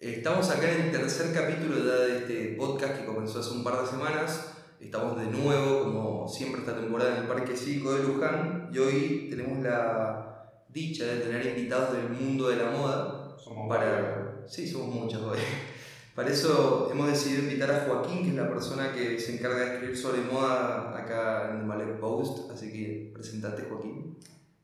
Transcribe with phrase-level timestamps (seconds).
[0.00, 3.86] Estamos acá en el tercer capítulo de este podcast que comenzó hace un par de
[3.86, 4.56] semanas.
[4.80, 9.26] Estamos de nuevo, como siempre, esta temporada en el Parque Cívico de Luján y hoy
[9.28, 13.36] tenemos la dicha de tener invitados del mundo de la moda.
[13.36, 14.42] Somos para...
[14.48, 15.38] Sí, somos muchos hoy.
[16.14, 19.72] Para eso hemos decidido invitar a Joaquín, que es la persona que se encarga de
[19.74, 22.50] escribir sobre moda acá en el Malek Post.
[22.50, 24.16] Así que presentate, Joaquín.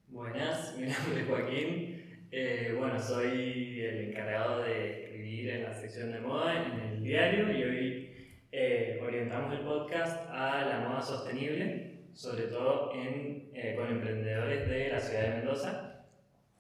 [0.08, 2.06] Buenas, mi nombre es Joaquín.
[2.30, 7.50] Eh, bueno, soy el encargado de escribir en la sección de moda en el diario
[7.50, 8.10] y hoy
[8.52, 14.88] eh, orientamos el podcast a la moda sostenible, sobre todo en, eh, con emprendedores de
[14.88, 16.04] la ciudad de Mendoza.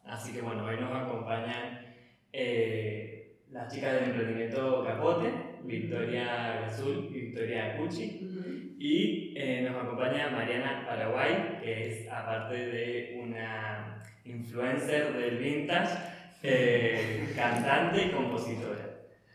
[0.04, 1.94] Así que bueno, hoy nos acompañan
[2.32, 5.30] eh, las chicas del emprendimiento Capote,
[5.62, 8.76] Victoria Gazul y Victoria Cucci.
[8.78, 17.32] Y eh, nos acompaña Mariana Paraguay, que es aparte de una influencer del vintage, eh,
[17.34, 18.86] cantante y compositora.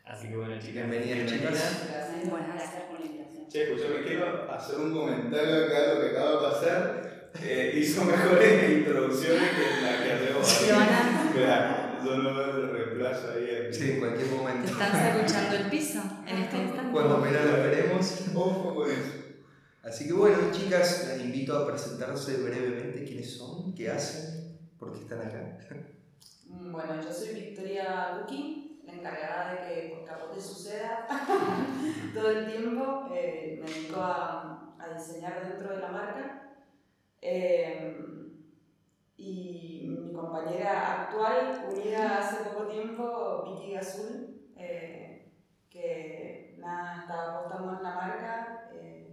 [0.06, 1.52] Así que bueno, chicas, Bienvenidas, chicas.
[1.52, 1.88] Gracias.
[2.54, 3.48] Gracias por la invitación.
[3.48, 7.12] Che, escuchame, quiero hacer un comentario acá de lo que acaba de pasar.
[7.42, 10.68] Eh, hizo mejores introducciones que la que hacemos.
[12.04, 13.72] Yo no me reemplazo ahí.
[13.72, 14.72] Sí, en cualquier momento.
[14.72, 16.92] están escuchando el piso en este instante.
[16.92, 18.24] Cuando menos lo esperemos.
[18.36, 19.22] Ojo con eso.
[19.84, 25.00] Así que bueno, chicas, las invito a presentarse brevemente quiénes son, qué hacen, por qué
[25.00, 25.58] están acá.
[26.52, 31.08] Mm, Bueno, yo soy Victoria Luqui, la encargada de que por Capote suceda
[32.14, 33.08] todo el tiempo.
[33.12, 36.42] Eh, me dedico a, a diseñar dentro de la marca.
[37.22, 37.98] Eh,
[39.18, 45.32] y mi compañera actual, unida hace poco tiempo, Vicky Gazul, eh,
[45.70, 48.62] que nada, está apostando en la marca.
[48.74, 49.08] eh,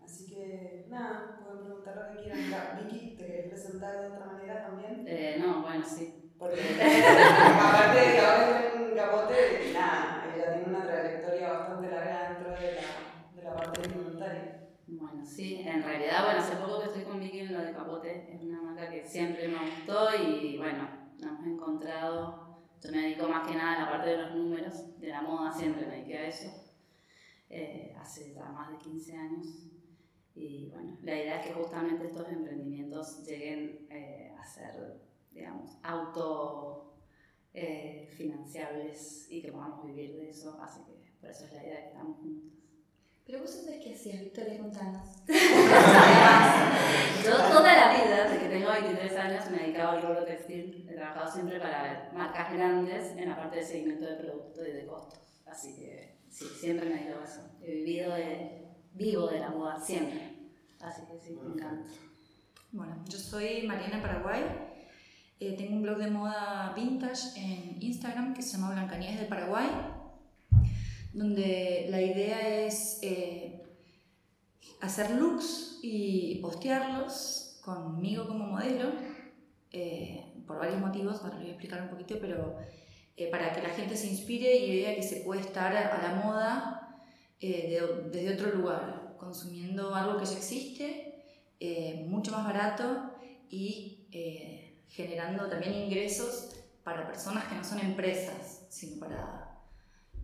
[0.00, 2.50] así que nada, pueden preguntar lo que quieran.
[2.76, 5.04] Vicky, ¿te querés presentar de otra manera también?
[5.06, 6.17] Eh, no, bueno, sí.
[6.38, 12.28] Porque aparte de que ahora está en Capote, nada, ella tiene una trayectoria bastante larga
[12.28, 14.68] dentro de la, de la parte alimentaria.
[14.86, 18.32] Bueno, sí, en realidad, bueno, hace poco que estoy con Vicky en lo de Capote,
[18.32, 23.28] es una marca que siempre me gustó y bueno, nos hemos encontrado, yo me dedico
[23.28, 26.18] más que nada a la parte de los números, de la moda, siempre me dediqué
[26.18, 26.50] a eso,
[27.50, 29.46] eh, hace ya más de 15 años
[30.34, 36.94] y bueno, la idea es que justamente estos emprendimientos lleguen eh, a ser, digamos, auto
[37.54, 41.76] eh, financiables y que podamos vivir de eso, así que por eso es la idea
[41.76, 42.58] de que estamos juntos.
[43.28, 45.06] Pero vos sabés qué hacías, Victoria, contanos.
[47.24, 50.86] Yo toda la vida, desde que tengo 23 años, me he dedicado al rubro textil.
[50.88, 54.86] He trabajado siempre para marcas grandes en la parte de seguimiento de producto y de
[54.86, 55.18] costos.
[55.44, 57.42] Así que sí, siempre me he dedicado a eso.
[57.60, 60.52] He vivido de, vivo de la moda, siempre.
[60.80, 61.90] Así que sí, me encanta.
[62.72, 64.67] Bueno, yo soy Mariana Paraguay.
[65.40, 69.68] Eh, tengo un blog de moda vintage en Instagram que se llama Blancanieves del Paraguay,
[71.12, 73.62] donde la idea es eh,
[74.80, 78.90] hacer looks y postearlos conmigo como modelo,
[79.70, 82.56] eh, por varios motivos, ahora lo voy a explicar un poquito, pero
[83.16, 86.14] eh, para que la gente se inspire y vea que se puede estar a la
[86.24, 86.98] moda
[87.40, 91.14] eh, de- desde otro lugar, consumiendo algo que ya existe,
[91.60, 93.12] eh, mucho más barato
[93.50, 94.06] y
[94.88, 99.60] generando también ingresos para personas que no son empresas, sino para,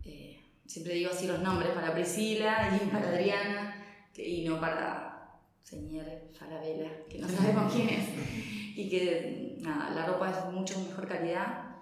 [0.03, 6.05] eh, siempre digo así los nombres, para Priscila y para Adriana, y no para señor
[6.37, 8.07] Falabella, que no sabemos quién es,
[8.77, 11.77] y que nada, la ropa es mucho mejor calidad.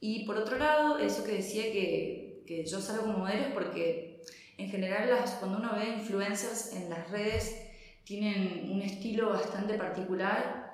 [0.00, 4.22] Y por otro lado, eso que decía que, que yo salgo como modelo es porque
[4.56, 7.62] en general las, cuando uno ve influencers en las redes
[8.04, 10.67] tienen un estilo bastante particular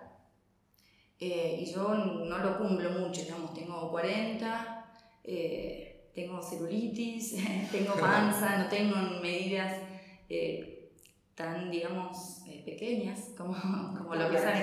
[1.33, 4.85] eh, y yo no lo cumplo mucho, digamos, tengo 40,
[5.25, 7.37] eh, tengo celulitis,
[7.73, 9.81] tengo panza, no tengo medidas
[10.29, 10.93] eh,
[11.35, 13.55] tan, digamos, eh, pequeñas como,
[13.99, 14.61] como lo que sale.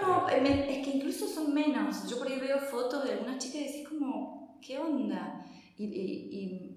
[0.00, 2.08] No, me- es que incluso son menos.
[2.08, 5.44] Yo por ahí veo fotos de algunas chicas y decís como, ¿qué onda?
[5.78, 6.72] Y, y- y-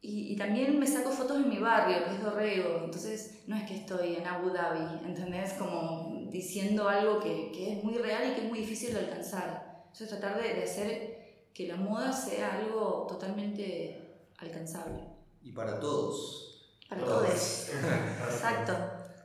[0.00, 3.64] y- y también me saco fotos en mi barrio, que es Dorrego, entonces no es
[3.64, 5.54] que estoy en Abu Dhabi, ¿entendés?
[5.54, 9.88] Como diciendo algo que, que es muy real y que es muy difícil de alcanzar.
[9.92, 11.18] Eso es tratar de, de hacer
[11.54, 13.98] que la moda sea algo totalmente
[14.38, 15.02] alcanzable.
[15.42, 16.48] Y para todos.
[16.88, 17.68] Para Todos.
[18.32, 18.74] Exacto.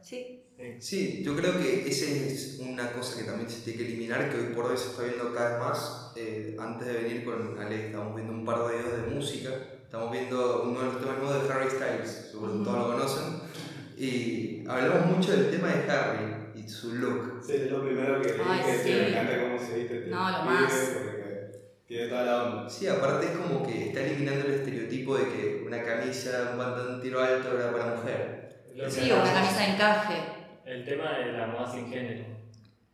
[0.02, 0.40] Sí.
[0.80, 4.38] Sí, yo creo que esa es una cosa que también se tiene que eliminar, que
[4.38, 6.14] hoy por hoy se está viendo cada vez más.
[6.16, 9.50] Eh, antes de venir con Ale, estamos viendo un par de videos de música.
[9.84, 13.24] Estamos viendo uno de los temas nuevos de Harry Styles, seguro que todos lo conocen.
[13.98, 17.42] Y hablamos mucho del tema de Harry y su look.
[17.44, 18.92] Sí, es lo primero que Ay, dije, sí.
[18.92, 19.98] me encanta cómo se viste.
[19.98, 20.98] este No, lo más.
[21.88, 22.70] Tiene toda la onda.
[22.70, 27.02] Sí, aparte es como que está eliminando el estereotipo de que una camisa, un pantalón
[27.02, 28.64] tiro alto era para mujer.
[28.74, 30.16] Lo Sí, o una camisa de encaje.
[30.66, 32.24] El tema de la moda sin género.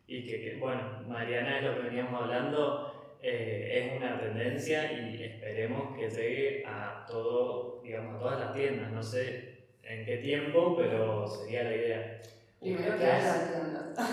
[0.06, 5.22] Y que, que, bueno, Mariana es lo que veníamos hablando, eh, es una tendencia y
[5.22, 8.90] esperemos que llegue a todo, digamos, a todas las tiendas.
[8.90, 12.22] No sé en qué tiempo, pero sería la idea.
[12.60, 14.08] Primero que haya tiendas.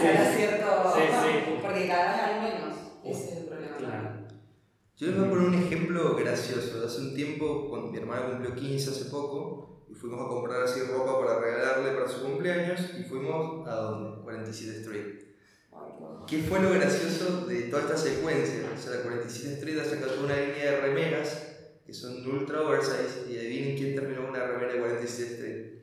[0.00, 0.94] Que haya cierto.
[0.94, 1.58] Sí, sí.
[1.62, 2.76] Porque cada vez hay menos.
[3.02, 3.76] Ese es el problema.
[3.78, 4.10] Claro.
[4.96, 6.84] Yo les voy a poner un ejemplo gracioso.
[6.84, 10.80] Hace un tiempo, cuando mi hermana cumplió 15 hace poco, y fuimos a comprar así
[10.82, 14.22] ropa para regalarle para su cumpleaños, y fuimos a donde?
[14.22, 15.18] 47 Street.
[15.70, 16.26] Qué bajo.
[16.26, 18.70] ¿Qué fue lo gracioso de toda esta secuencia?
[18.74, 21.46] O sea, 47 Street ha sacado una línea de remeras
[21.86, 25.79] que son ultra oversize, y adivinen quién terminó una remera de 47 Street.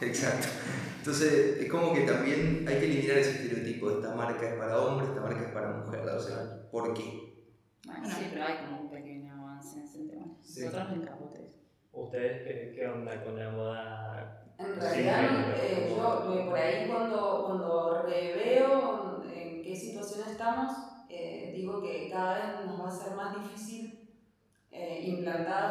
[0.00, 0.48] Exacto.
[0.98, 4.80] Entonces, es como que también hay que eliminar ese estereotipo de esta marca es para
[4.80, 6.00] hombre, esta marca es para mujer.
[6.00, 7.48] O sea, ¿por qué?
[7.86, 10.26] Bueno, sí, pero hay como un pequeño avance en ese tema.
[10.42, 10.64] Sí.
[10.64, 11.50] Nosotros.
[11.92, 14.44] ¿Ustedes qué, qué onda con la moda?
[14.58, 20.72] En realidad, eh, yo eh, por ahí cuando, cuando reveo en qué situación estamos,
[21.08, 23.93] eh, digo que cada vez nos va a ser más difícil
[24.74, 25.24] eh,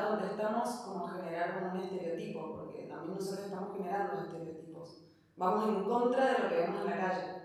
[0.10, 5.06] donde estamos como generar un estereotipo, porque también nosotros estamos generando estereotipos.
[5.36, 7.44] Vamos en contra de lo que vemos en la calle.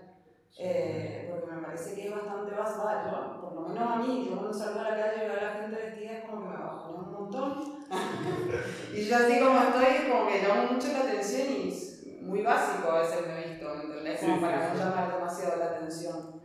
[0.57, 2.83] Eh, porque me parece que es bastante básico.
[2.83, 5.43] Yo, por lo menos a mí, yo cuando salgo a la calle y veo a
[5.43, 7.79] la gente vestida es como que me bajonea un montón.
[8.93, 12.91] y yo así como estoy, como que llamo mucho la atención y es muy básico
[12.91, 14.19] a veces me he visto, ¿me entendés?
[14.19, 16.41] Como Sí, para sí, no llamar demasiado la atención.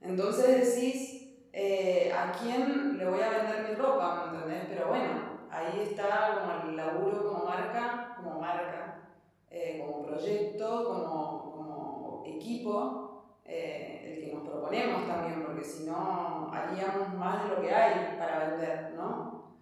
[0.00, 1.11] Entonces decís,
[1.52, 4.30] eh, ¿a quién le voy a vender mi ropa?
[4.32, 4.66] ¿Me entendés?
[4.70, 9.02] Pero bueno, ahí está como el laburo como marca, como marca,
[9.50, 16.50] eh, como proyecto, como, como equipo, eh, el que nos proponemos también, porque si no
[16.52, 19.58] haríamos más de lo que hay para vender, ¿no?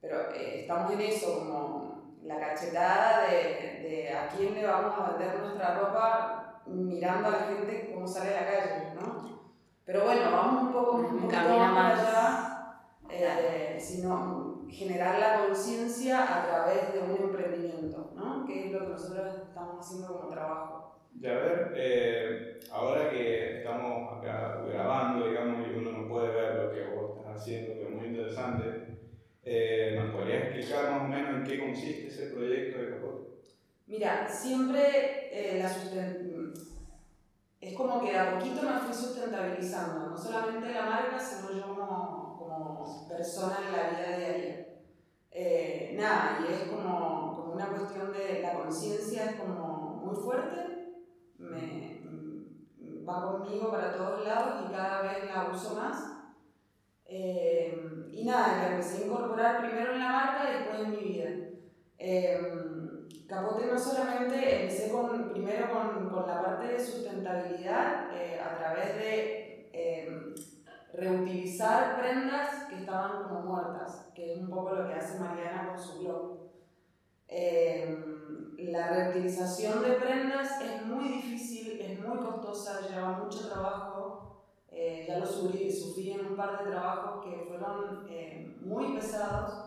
[0.00, 5.10] Pero eh, estamos en eso, como la cachetada de, de a quién le vamos a
[5.10, 9.37] vender nuestra ropa mirando a la gente cómo sale a la calle, ¿no?
[9.88, 11.98] Pero bueno, vamos un poco, un camino más más.
[11.98, 12.80] allá,
[13.10, 18.44] eh, sino generar la conciencia a través de un emprendimiento, ¿no?
[18.44, 20.94] Que es lo que nosotros estamos haciendo como trabajo.
[21.18, 26.54] Y a ver, eh, ahora que estamos acá grabando, digamos, y uno no puede ver
[26.56, 28.98] lo que vos estás haciendo, que es muy interesante,
[29.42, 32.98] eh, ¿nos podrías explicar más o menos en qué consiste ese proyecto de?
[33.88, 36.27] Mira, siempre eh, la susten-
[37.60, 42.36] es como que a poquito me fui sustentabilizando, no solamente la marca, sino yo como,
[42.38, 44.66] como persona en la vida diaria.
[45.30, 50.94] Eh, nada, y es como, como una cuestión de la conciencia, es como muy fuerte,
[51.38, 56.14] me, mm, va conmigo para todos lados y cada vez la uso más.
[57.06, 61.12] Eh, y nada, la empecé a incorporar primero en la marca y después en mi
[61.12, 61.30] vida.
[61.98, 62.67] Eh,
[63.28, 68.96] Capote no solamente empecé con, primero con, con la parte de sustentabilidad eh, a través
[68.96, 70.34] de eh,
[70.94, 75.78] reutilizar prendas que estaban como muertas, que es un poco lo que hace Mariana con
[75.78, 76.38] su blog.
[77.28, 77.94] Eh,
[78.60, 84.42] la reutilización de prendas es muy difícil, es muy costosa, lleva mucho trabajo.
[84.70, 89.66] Eh, ya lo sufrí, sufrí en un par de trabajos que fueron eh, muy pesados.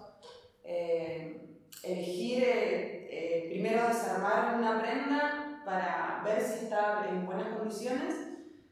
[1.83, 8.15] Elegir, eh, eh, primero desarmar una prenda para ver si está en buenas condiciones,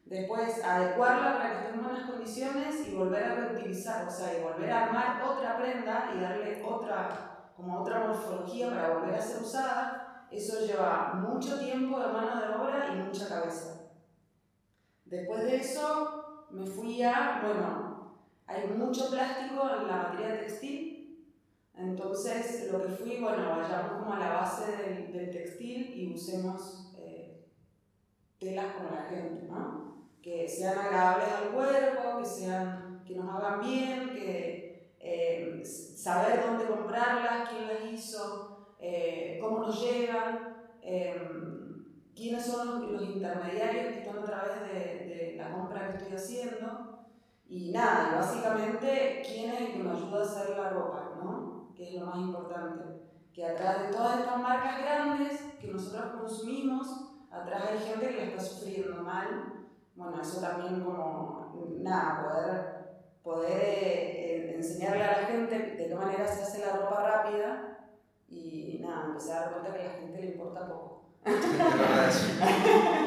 [0.06, 4.44] después adecuarla para que esté en buenas condiciones y volver a reutilizar, o sea, y
[4.44, 9.42] volver a armar otra prenda y darle otra, como otra morfología para volver a ser
[9.42, 13.92] usada, eso lleva mucho tiempo de mano de obra y mucha cabeza.
[15.06, 17.90] Después de eso me fui a, bueno,
[18.46, 20.89] hay mucho plástico en la materia textil,
[21.80, 26.94] entonces, lo que fui, bueno, vayamos como a la base del, del textil y usemos
[26.98, 27.46] eh,
[28.38, 30.10] telas como la gente, ¿no?
[30.22, 36.66] Que sean agradables al cuerpo, que, sean, que nos hagan bien, que eh, saber dónde
[36.66, 40.58] comprarlas, quién las hizo, eh, cómo nos llegan,
[42.14, 47.06] quiénes son los, intermediarios que están a través de, de la compra que estoy haciendo.
[47.48, 51.39] Y nada, básicamente, quién es el que me ayuda a hacer la ropa, ¿no?
[51.80, 52.84] Que es lo más importante,
[53.34, 56.88] que atrás de todas estas marcas grandes que nosotros consumimos,
[57.32, 59.66] atrás hay gente que la está sufriendo mal.
[59.96, 66.28] Bueno, eso también como, nada, poder, poder eh, enseñarle a la gente de qué manera
[66.28, 67.78] se hace la ropa rápida
[68.28, 71.04] y nada, empecé a dar cuenta que a la gente le importa poco.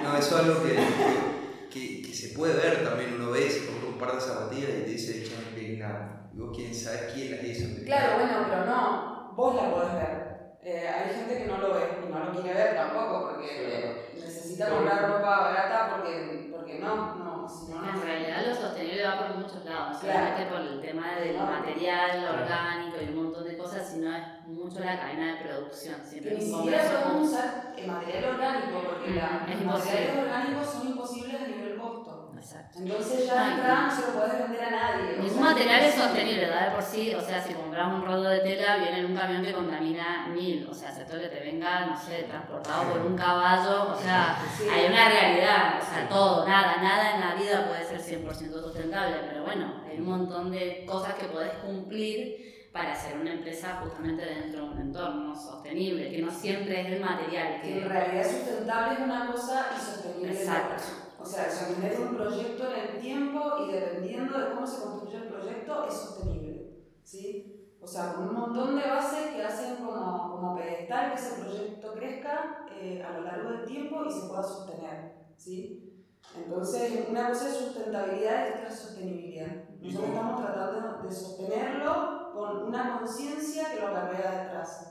[0.02, 1.41] No, eso es algo que,
[1.72, 3.14] que, que se puede ver también.
[3.14, 6.28] Uno ve, se compra un par de zapatillas y te dice Chain Vietnam.
[6.34, 7.84] Y vos quién sabes quién las hizo.
[7.84, 10.22] Claro, bueno, pero no, vos la podés ver.
[10.64, 14.68] Eh, hay gente que no lo ve y no lo quiere ver tampoco porque necesita
[14.70, 17.88] comprar ropa barata porque, porque no, no, si no, no.
[17.90, 20.18] En realidad lo sostenible va por muchos lados, no Claro.
[20.20, 21.50] solamente por el tema del Claro.
[21.50, 23.31] material orgánico y un montón
[23.72, 26.00] cosas, sino es mucho la cadena de producción.
[26.00, 29.66] Que Siempre ni un siquiera podemos usar el material orgánico porque la- Mm, es los
[29.78, 32.18] materiales orgánicos son imposibles a nivel costo.
[32.36, 32.78] Exacto.
[32.80, 33.94] Entonces ya Ay, no.
[33.94, 35.16] se lo podés vender a nadie.
[35.20, 38.40] Ningún material es sostenible, da de por sí, o sea, si compras un rollo de
[38.40, 41.96] tela, viene en un camión que contamina mil, o sea, excepto que te venga, no
[41.96, 44.64] sé, transportado por un caballo, o sea, Sí.
[44.68, 49.18] hay una realidad, o sea, todo, nada, nada en la vida puede ser 100% sustentable,
[49.28, 54.24] pero bueno, hay un montón de cosas que podés cumplir para ser una empresa justamente
[54.24, 58.94] dentro de un entorno sostenible, que no siempre es el material, Que en realidad sustentable
[58.94, 60.76] es una cosa y sostenible es otra.
[61.20, 65.28] O sea, sostener un proyecto en el tiempo y dependiendo de cómo se construye el
[65.28, 66.70] proyecto es sostenible.
[67.04, 67.76] ¿sí?
[67.80, 71.92] O sea, con un montón de bases que hacen como, como pedestal que ese proyecto
[71.92, 75.26] crezca eh, a lo largo del tiempo y se pueda sostener.
[75.36, 76.06] ¿sí?
[76.34, 79.64] Entonces, una cosa es sustentabilidad y otra es sostenibilidad.
[79.80, 84.88] ¿Y Nosotros estamos tratando de sostenerlo con una conciencia que lo acarrea detrás.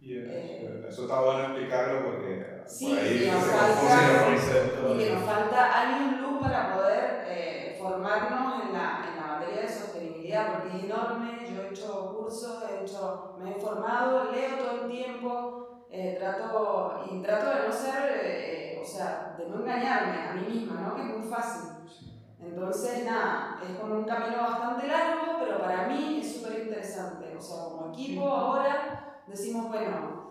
[0.00, 0.86] Y eso, Eh.
[0.88, 4.94] eso está bueno explicarlo porque Sí, por ahí que nos falta-.
[4.94, 9.62] Y que nos falta alguien luz para poder eh, formarnos en la, en la materia
[9.62, 11.38] de sostenibilidad, porque es enorme.
[11.54, 17.04] Yo he hecho cursos, he hecho, me he formado, leo todo el tiempo, eh, trato,
[17.10, 20.94] y trato de no ser, eh, o sea, de no engañarme a mí misma, ¿no?
[20.96, 21.70] que es muy fácil.
[22.44, 27.34] Entonces, nada, es como un camino bastante largo, pero para mí es súper interesante.
[27.36, 30.24] O sea, como equipo ahora decimos, bueno,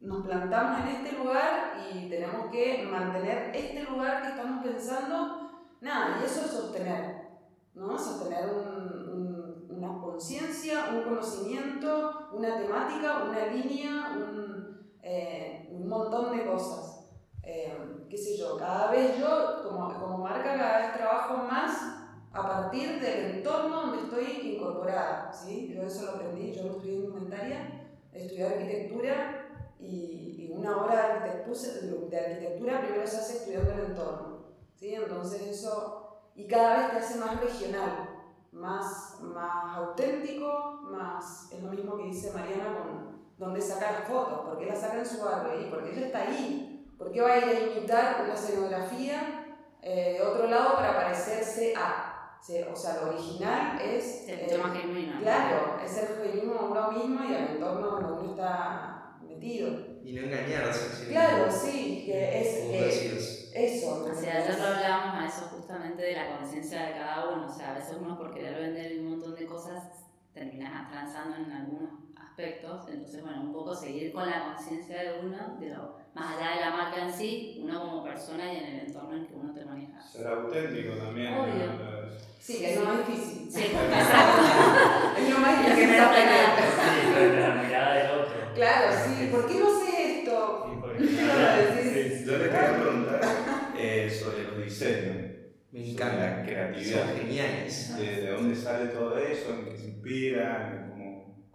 [0.00, 5.50] nos plantamos en este lugar y tenemos que mantener este lugar que estamos pensando.
[5.80, 7.28] Nada, y eso es sostener,
[7.74, 7.98] ¿no?
[7.98, 16.36] Sostener un- un- una conciencia, un conocimiento, una temática, una línea, un, eh, un montón
[16.36, 16.91] de cosas.
[17.44, 22.42] Eh, qué sé yo, cada vez yo como, como marca cada vez trabajo más a
[22.42, 25.72] partir del entorno donde estoy incorporada, ¿sí?
[25.74, 30.94] Yo eso lo aprendí, yo lo estudié en indumentaria, estudié arquitectura y, y una obra
[30.94, 34.94] de arquitectura, de arquitectura primero se hace estudiando el entorno, ¿sí?
[34.94, 38.08] Entonces eso, y cada vez te hace más regional,
[38.52, 44.42] más, más auténtico, más, es lo mismo que dice Mariana con dónde saca las fotos,
[44.46, 46.71] porque la saca en su barrio y porque ella está ahí,
[47.02, 51.74] ¿por qué va a ir a imitar una escenografía eh, de otro lado para parecerse
[51.76, 52.38] a?
[52.40, 54.28] Sí, O sea, lo original es...
[54.28, 55.20] es eh, más genuino.
[55.20, 59.68] Claro, es el genuino a uno mismo y al entorno donde uno está metido.
[60.04, 61.06] Y no engañarse.
[61.08, 63.50] Claro, sí, que es que decías.
[63.54, 64.04] eso.
[64.10, 67.46] O sea, nosotros hablábamos a eso justamente de la conciencia de cada uno.
[67.46, 69.84] O sea, a veces uno por querer vender un montón de cosas
[70.34, 72.01] termina transando en algunos
[72.32, 72.88] aspectos.
[72.88, 76.60] Entonces, bueno, un poco seguir con la conciencia de uno, de lo, más allá de
[76.60, 79.64] la marca en sí, uno como persona y en el entorno en que uno te
[79.64, 80.00] maneja.
[80.02, 81.34] Ser auténtico también.
[81.34, 82.12] Obvio.
[82.38, 83.50] Sí, que es lo más difícil.
[83.50, 84.42] Sí, exacto.
[85.18, 86.00] Es lo más que difícil.
[86.00, 86.44] aprender.
[86.56, 87.34] pena.
[87.36, 88.54] Sí, la mirada del otro.
[88.54, 89.28] Claro, sí.
[89.30, 90.84] ¿Por qué no sé esto?
[90.98, 93.20] Sí, Yo les quería preguntar
[93.78, 95.16] eh, sobre los diseños,
[95.70, 96.16] Me encanta.
[96.38, 97.06] la creatividad.
[97.08, 97.96] Son geniales.
[97.96, 100.91] De, de dónde sale todo eso, en qué se inspira, en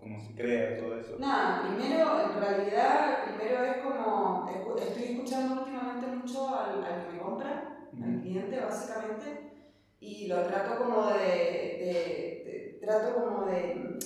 [0.07, 1.15] cómo, se crea todo eso.
[1.19, 7.19] Nada, primero, en realidad, primero es como, estoy escuchando últimamente mucho al, al que me
[7.19, 9.51] compra, al cliente básicamente,
[9.99, 13.97] y lo trato como de, de- de- trato como de,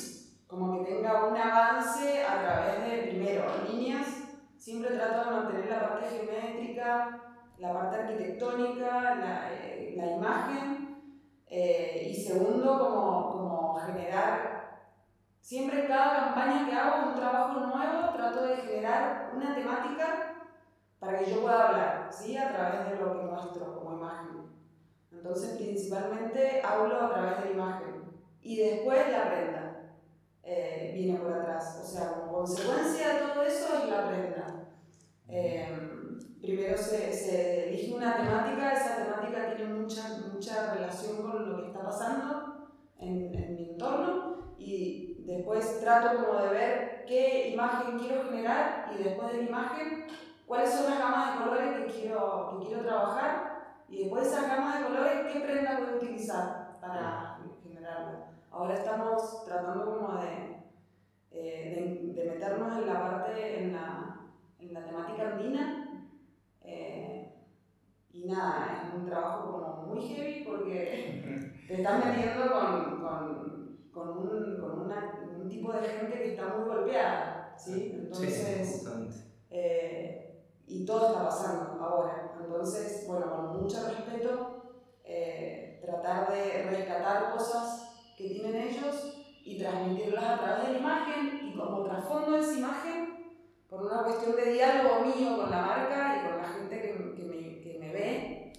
[0.48, 4.08] como que tenga un avance a través de, primero, líneas,
[4.58, 7.22] siempre trato de mantener la parte geométrica,
[7.58, 11.02] la parte arquitectónica, la, eh, la imagen,
[11.48, 14.61] eh, y segundo, como, como generar
[15.42, 20.36] Siempre cada campaña que hago un trabajo nuevo, trato de generar una temática
[21.00, 22.38] para que yo pueda hablar, ¿sí?
[22.38, 24.52] A través de lo que muestro como imagen.
[25.12, 28.04] Entonces, principalmente hablo a través de la imagen.
[28.42, 29.92] Y después la prenda
[30.44, 31.82] eh, viene por atrás.
[31.84, 34.68] O sea, como consecuencia de todo eso es la prenda.
[35.28, 35.68] Eh,
[36.42, 41.68] primero se, se elige una temática, esa temática tiene mucha, mucha relación con lo que
[41.68, 42.70] está pasando
[43.00, 49.04] en, en mi entorno y después trato como de ver qué imagen quiero generar y
[49.04, 50.08] después de la imagen
[50.46, 53.52] cuáles son las gamas de colores que quiero, que quiero trabajar
[53.88, 58.32] y después de esas gamas de colores qué prenda voy a utilizar para generarla.
[58.52, 60.58] Ahora estamos tratando como de,
[61.32, 65.82] eh, de, de meternos en la parte, en la, en la temática andina
[66.64, 67.34] eh,
[68.12, 74.18] y nada, es un trabajo como muy heavy porque te estás metiendo con, con, con,
[74.18, 74.61] un
[75.52, 77.92] tipo de gente que está muy golpeada, ¿sí?
[77.94, 82.32] Entonces, sí, eh, y todo está pasando ahora.
[82.42, 84.64] Entonces, bueno, con mucho respeto,
[85.04, 91.40] eh, tratar de rescatar cosas que tienen ellos y transmitirlas a través de la imagen
[91.44, 93.36] y como trasfondo de esa imagen,
[93.70, 97.24] por una cuestión de diálogo mío con la marca y con la gente que, que
[97.24, 98.54] me, que me ve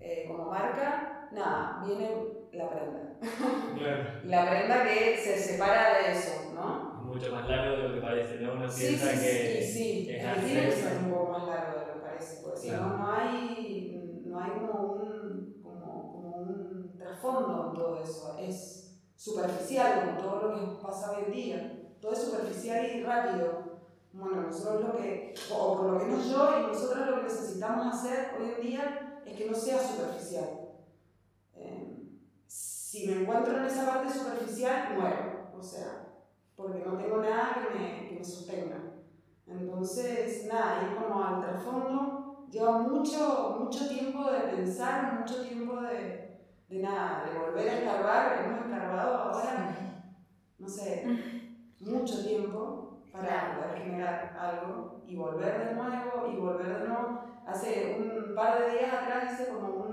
[0.00, 3.16] eh, como marca, nada, viene la prenda.
[3.76, 4.04] Claro.
[4.24, 6.96] La prenda que se separa de eso, ¿no?
[7.00, 8.52] Es mucho más largo de lo que parece, ¿no?
[8.54, 10.10] Uno Sí, piensa sí, que sí, sí.
[10.10, 10.88] es que tiene que acceso.
[10.88, 12.86] ser un poco más largo de lo que parece, porque si Claro.
[12.86, 18.36] no, no hay, no hay como, un, como, como un trasfondo en todo eso.
[18.38, 21.72] Es superficial, como todo lo que pasa hoy en día.
[22.00, 23.76] Todo es superficial y rápido.
[24.12, 28.30] Bueno, nosotros lo que, o por lo menos yo y nosotros lo que necesitamos hacer
[28.38, 30.65] hoy en día es que no sea superficial.
[32.88, 35.50] Si me encuentro en esa parte superficial, muero.
[35.58, 36.06] O sea,
[36.54, 38.76] porque no tengo nada que me, que me sostenga.
[39.44, 46.38] Entonces, nada, ir como al trasfondo lleva mucho, mucho tiempo de pensar, mucho tiempo de,
[46.68, 48.44] de nada, de volver a escarbar.
[48.44, 49.76] Hemos escarbado ahora,
[50.56, 51.04] no sé,
[51.80, 57.20] mucho tiempo para poder generar algo y volver de nuevo y volver de nuevo.
[57.44, 59.85] Hace un par de días atrás hice como Un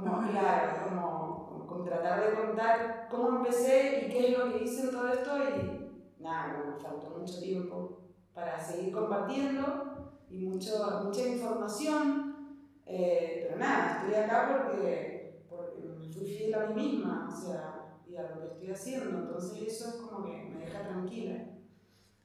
[0.00, 4.64] como, claro, como, como, como tratar de contar cómo empecé y qué es lo que
[4.64, 8.00] hice en todo esto y nada, me faltó mucho tiempo
[8.34, 16.08] para seguir compartiendo y mucho, mucha información, eh, pero nada, estoy acá porque, porque me
[16.12, 19.88] fui fiel a mí misma, o sea, y a lo que estoy haciendo, entonces eso
[19.88, 21.54] es como que me deja tranquila.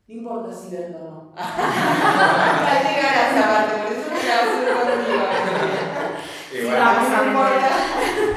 [0.07, 1.33] No importa si vendo o no.
[1.35, 5.88] Llegar a esa parte, por eso me quedo súper
[6.61, 6.75] contigo.
[6.75, 7.67] Igual, a, mí me importa,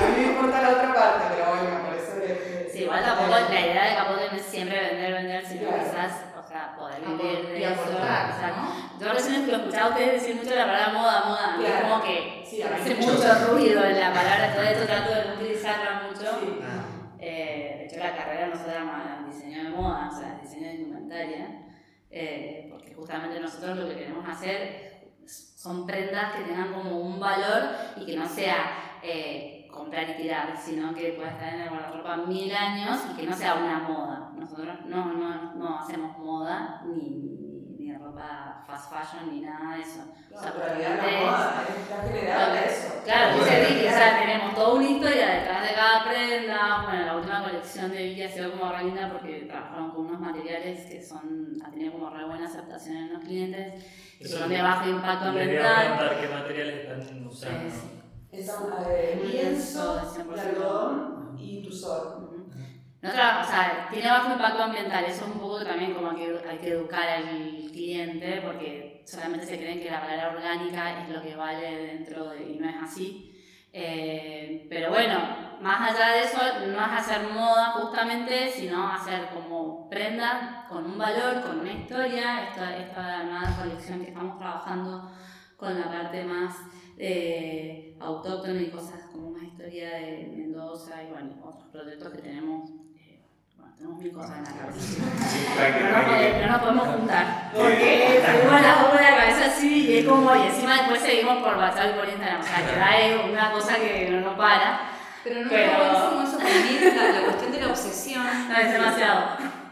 [0.05, 2.71] a mí me importa la otra parte, pero bueno, por eso le.
[2.71, 5.83] Sí, igual tampoco la idea de Capote no es siempre vender, vender, sino Claro.
[5.85, 6.13] quizás,
[6.43, 7.81] o sea, poder vivir de Y eso.
[7.83, 8.61] aportar, exacto.
[8.61, 9.01] ¿no?
[9.07, 11.57] Yo recién lo escuchaba a ustedes decir mucho la palabra moda, moda.
[11.59, 11.89] y Es Claro.
[11.89, 13.13] como que Sí, hace mucho.
[13.13, 16.31] mucho ruido en la palabra, todo esto trato de no utilizarla mucho.
[16.41, 16.59] Sí.
[17.19, 20.75] Eh, de hecho, la carrera no se llama diseño de moda, o sea, diseño de
[20.75, 21.47] indumentaria,
[22.11, 24.92] eh, porque justamente nosotros lo que queremos hacer
[25.63, 27.63] son prendas que tengan como un valor
[27.97, 32.17] y que no sea eh, comprar y tirar, sino que pueda estar en el guardarropa
[32.17, 34.33] mil años y que no sea una moda.
[34.37, 39.83] Nosotros no, no, no hacemos moda ni, ni, ni ropa fast fashion ni nada de
[39.83, 40.01] eso.
[40.35, 42.95] O sea, la realmente moda está generada de eso.
[43.05, 43.45] Claro, Bueno.
[43.45, 46.83] dice Vicky, o sea, tenemos toda una historia detrás de cada prenda.
[46.87, 50.21] Bueno, la última colección de Vicky ha sido como re linda porque trabajaron con unos
[50.21, 53.85] materiales que son, ha tenido como re buena aceptación en los clientes,
[54.23, 56.19] que son de bajo impacto ambiental.
[56.21, 57.71] qué materiales están usando.
[57.71, 57.89] Sí, sí.
[58.31, 60.35] Es eh, Un lienzo lienzo de 100%.
[60.35, 62.19] de algodón y tusor.
[62.19, 62.59] Ujú.
[63.03, 66.59] Nosotros, o sea, tiene bajo impacto ambiental, eso es un poco también como que hay
[66.59, 71.35] que educar al cliente porque solamente se creen que la palabra orgánica es lo que
[71.35, 73.32] vale dentro de, y no es así.
[73.73, 75.19] Eh, pero bueno,
[75.61, 80.99] más allá de eso, no es hacer moda justamente, sino hacer como prenda con un
[80.99, 82.49] valor, con una historia.
[82.49, 85.11] Esta, esta nueva colección que estamos trabajando
[85.57, 86.57] con la parte más
[86.99, 92.82] eh, autóctona y cosas como más historia de Mendoza y bueno, otros proyectos que tenemos.
[93.83, 96.41] Tenemos mil cosas en la cabeza.
[96.41, 97.51] No, nos podemos juntar.
[97.53, 101.57] Porque seguimos las de la cabeza así y es como, y encima después seguimos por
[101.57, 102.41] WhatsApp y por Instagram.
[102.41, 104.91] O sea, que da es una cosa que no, no para.
[105.25, 105.79] Pero no Pero- está
[106.11, 108.49] buenísimo eso también, la, la cuestión de la obsesión.
[108.49, 109.25] No, es demasiado.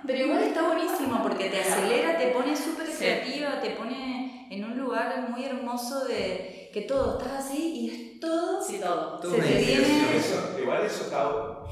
[0.07, 2.97] Pero igual está buenísimo porque te acelera, te pone súper Sí.
[2.99, 8.21] creativa, te pone en un lugar muy hermoso de que todo, estás así y es
[8.21, 8.61] todo.
[8.63, 9.21] Sí, todo.
[9.23, 10.21] Se te viene-
[10.61, 11.29] igual eso está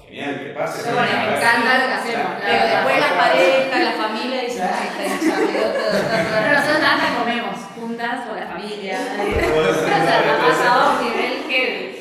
[0.09, 0.83] genial, que pase.
[0.85, 2.33] Pero bueno, me encanta lo que hacemos.
[2.41, 5.35] Pero después la pareja, la familia dice, ay, está
[6.41, 8.99] Pero nosotros nada comemos juntas con la familia.
[8.99, 11.95] o sea, ha pasado a un nivel heavy.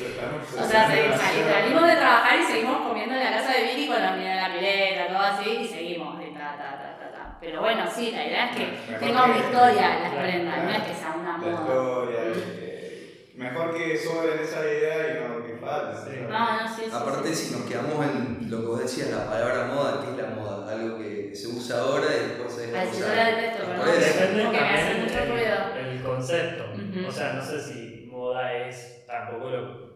[0.58, 4.16] O sea, salimos de trabajar y seguimos comiendo en la casa de Vicky con la
[4.16, 6.20] de la pileta, todo así, y seguimos.
[6.20, 7.36] Y ta, ta, ta, ta, ta.
[7.40, 10.94] Pero bueno, sí, la idea es que tenga una historia las prendas, no es que
[10.94, 12.67] sea una moda.
[13.38, 16.04] Mejor que sobre esa idea y no que falta.
[16.04, 16.10] Sí.
[16.28, 16.90] No, no, sí, sí.
[16.92, 17.46] Aparte, sí.
[17.46, 20.70] si nos quedamos en lo que vos decías, la palabra moda, ¿qué es la moda?
[20.72, 23.34] Algo que se usa ahora y después se deja de yo usar.
[23.56, 23.88] perdón.
[23.88, 24.20] eso.
[24.20, 25.56] Depende Como que me hace también mucho el- ruido.
[25.90, 26.64] El concepto.
[26.74, 27.08] Ujú.
[27.08, 29.88] O sea, no sé si moda es tampoco lo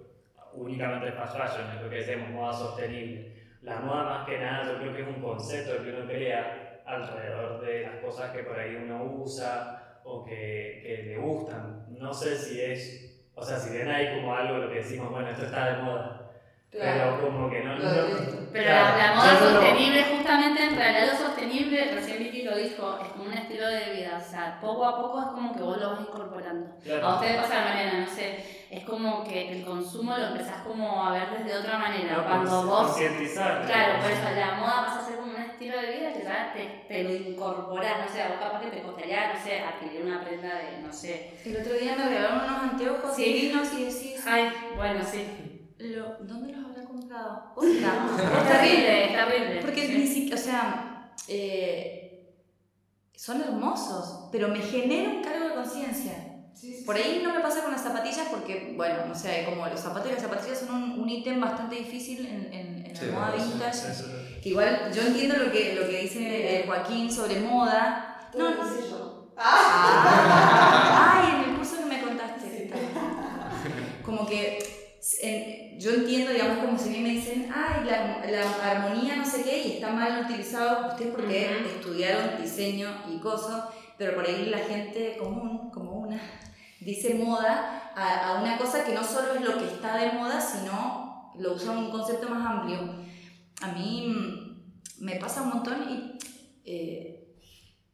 [0.54, 3.32] únicamente fast fashion, es lo que decimos, moda sostenible.
[3.62, 7.60] La moda más que nada yo creo que es un concepto que uno crea alrededor
[7.64, 11.86] de las cosas que por ahí uno usa o que, que le gustan.
[11.98, 15.28] No sé si es, o sea, si ven ahí como algo lo que decimos, bueno,
[15.28, 16.18] esto está de moda.
[16.70, 17.74] Pero como que no.
[17.74, 18.48] Lo no-.
[18.50, 22.56] Pero claro, la, la moda no sostenible, justamente, en realidad lo sostenible, recién Vicky lo
[22.56, 24.18] dijo, es como un estilo de vida.
[24.18, 26.76] O sea, poco a poco es como que vos lo vas incorporando.
[26.82, 27.06] Claro.
[27.06, 31.04] A ustedes pasa la manera, no sé, es como que el consumo lo empezás como
[31.04, 32.16] a ver desde otra manera.
[32.16, 35.18] No, Cuando vos, claro, por eso la moda pasa a ser
[35.62, 38.70] estilo de vida que ya te, te lo incorporás, no sé, a vos capaz que
[38.70, 41.30] te costaría, no sé, adquirir una prenda de, no sé.
[41.44, 43.24] El otro día me regalaron unos anteojos Sí.
[43.24, 45.24] divinos y decís, Ay, bueno, sí.
[45.78, 47.52] lo- ¿dónde los habrá comprado?
[47.54, 48.06] Otra.
[48.42, 49.60] Es terrible, es terrible.
[49.60, 49.94] Porque sí.
[49.98, 52.34] ni siquiera, o sea, eh,
[53.14, 56.28] son hermosos, pero me genera un cargo de conciencia.
[56.54, 57.02] Sí, sí, Por sí.
[57.02, 60.14] ahí no me pasa con las zapatillas porque, bueno, no sé, como los zapatos y
[60.14, 64.21] las zapatillas son un, un ítem bastante difícil en, en, en Sí, la moda vintage.
[64.42, 68.28] Que igual yo entiendo lo que, lo que dice Joaquín sobre moda.
[68.36, 69.28] No, no hice yo.
[69.36, 72.70] Ah, ay, en el curso que me contaste.
[74.04, 74.58] Como que
[75.22, 79.24] en- yo entiendo, digamos, como si a mí me dicen, ay, la, la armonía no
[79.24, 81.68] sé qué, y está mal utilizado ustedes porque Ujú.
[81.78, 83.64] estudiaron diseño y cosas,
[83.98, 86.20] pero por ahí la gente común, como una,
[86.80, 90.40] dice moda a, a una cosa que no solo es lo que está de moda,
[90.40, 92.78] sino lo usa un concepto más amplio.
[93.62, 94.12] A mí
[94.98, 96.18] me pasa un montón y
[96.64, 97.36] eh,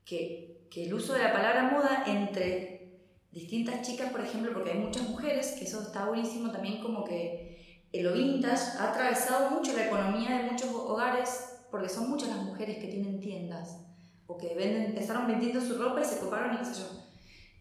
[0.04, 3.00] que, el uso de la palabra moda entre
[3.32, 7.82] distintas chicas, por ejemplo, porque hay muchas mujeres, que eso está buenísimo también como que
[7.92, 12.78] lo vintage ha atravesado mucho la economía de muchos hogares, porque son muchas las mujeres
[12.78, 13.80] que tienen tiendas
[14.28, 16.86] o que venden, empezaron vendiendo su ropa y se coparon y qué sé yo.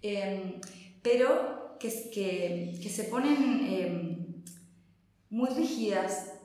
[0.03, 0.61] Em,
[1.01, 4.43] pero que, que, que se ponen em,
[5.31, 6.36] muy rígidas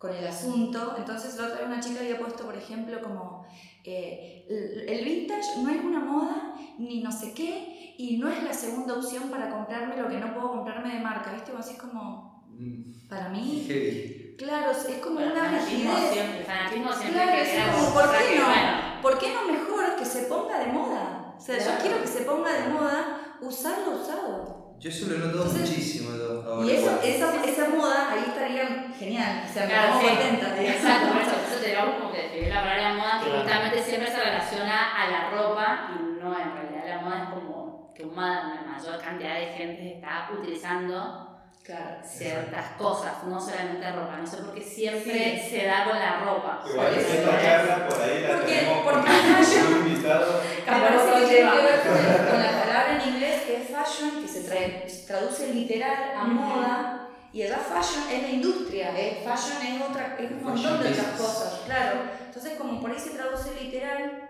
[0.00, 0.94] con el asunto.
[0.96, 3.44] Entonces la otra vez una chica había puesto, por ejemplo, como
[3.84, 4.46] eh,
[4.88, 8.94] el, vintage no es una moda ni no sé qué y no es la segunda
[8.94, 11.52] opción para comprarme lo que no puedo comprarme de marca, ¿viste?
[11.56, 13.66] Así es como, Mm, para mí,
[14.38, 16.12] claro, es como Bueno, una fanatismo rigidez.
[16.12, 18.44] siempre, el fanatismo siempre Claro, que es queda como, como ¿por qué no?
[18.46, 18.70] bueno,
[19.02, 21.34] ¿Por qué no mejor que se ponga de moda?
[21.38, 24.59] O sea, yo quiero que se ponga de moda usar lo usado.
[24.80, 26.66] Yo eso lo he notado Entonces- muchísimo ahora.
[26.66, 29.44] Y eso, esa, esa moda ahí estaría genial.
[29.48, 30.06] O sea, me Claro, sí.
[30.06, 30.62] contenta.
[30.62, 33.42] Exacto, por eso, te digamos como que describir la palabra moda que Claro.
[33.42, 37.92] justamente siempre se relaciona a la ropa y no, en realidad la moda es como
[37.94, 41.29] que una mayor cantidad de gente está utilizando
[41.70, 41.96] Claro.
[42.04, 46.64] ciertas cosas, no solamente ropa, no sé por qué siempre se da con la ropa.
[46.68, 47.42] Igual Por eso esta es.
[47.44, 49.06] charla por ahí la Porque- tenemos porque con
[49.36, 50.40] fashion- un invitado.
[50.58, 51.52] Me Capaz parece lo que tiene lleva.
[51.52, 54.88] que ver con, el- con la palabra en inglés que es fashion, que se, trae-
[54.88, 56.96] se traduce literal a moda.
[57.32, 59.22] Y allá fashion es la industria, ¿eh?
[59.24, 62.00] fashion es, otra, es un montón de otras cosas, claro.
[62.26, 64.28] Entonces, como por ahí se traduce literal,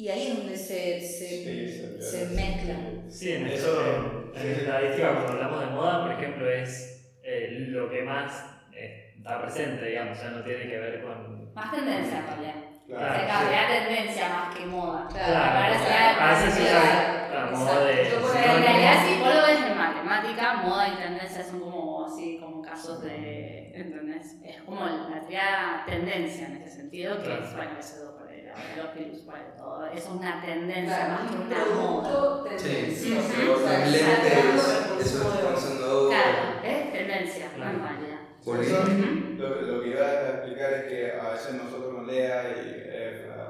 [0.00, 2.74] y ahí es donde se, se, Sí, se- se mezcla.
[3.08, 7.90] Sí, en, Eso- esto, en, estadística, cuando hablamos de moda, por ejemplo, es eh, lo
[7.90, 11.52] que más eh, está presente, digamos, ya no tiene que ver con.
[11.54, 12.54] Más tendencia en realidad.
[12.86, 13.20] Claro.
[13.20, 15.06] Se cambia tendencia más que moda.
[15.12, 18.10] Claro, porque a veces se usa la moda de.
[18.10, 21.60] Yo por Pero en realidad si vos lo ves en matemática, moda y tendencia son
[21.60, 24.34] como así, como casos de, ¿entendés?
[24.44, 27.44] Es como la tría tendencia en ese sentido, que Claro.
[27.44, 28.09] es, bueno, eso
[28.76, 32.08] los todo, es una tendencia Claro, más que una moda.
[32.10, 33.02] producto Sí, lentes,
[35.00, 36.08] eso.
[36.10, 37.50] Claro, es tendencia.
[38.82, 39.36] Ujú.
[39.38, 42.90] Lo, lo que iba a explicar es que a veces nosotros con Lea y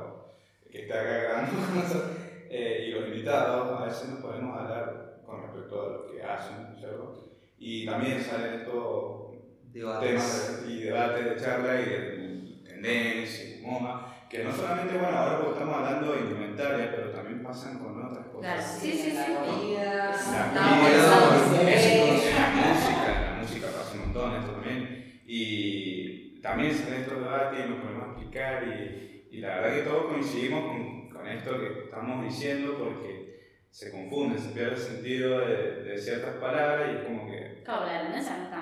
[0.00, 0.34] o-
[0.70, 2.10] que está acá grabando con nosotros,
[2.50, 6.74] eh, y los invitados, a veces nos podemos hablar con respecto a lo que hacen,
[6.78, 7.30] ¿cierto?
[7.58, 9.32] Y también salen estos
[9.72, 10.08] Debates.
[10.10, 15.38] temas y debates de charla y de tendencia y moda, que no solamente, bueno, ahora
[15.38, 18.78] porque estamos hablando de indumentaria, pero también pasan con otras cosas.
[18.80, 19.32] Sí, sí, en la sí.
[19.34, 25.20] comida, La comida, la música, la música pasa un montón esto también.
[25.26, 30.04] Y también salen estos debates y nos podemos explicar y, y la verdad que todos
[30.12, 35.82] coincidimos con, con esto que estamos diciendo porque se confunde, se pierde el sentido de,
[35.84, 38.58] de ciertas palabras y es como que, Claro, la tendencia no está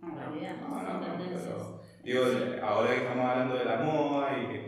[0.00, 1.42] mal, en realidad, no, no, no, tendencias.
[1.44, 2.24] pero digo,
[2.66, 4.59] ahora que estamos hablando de la moda y que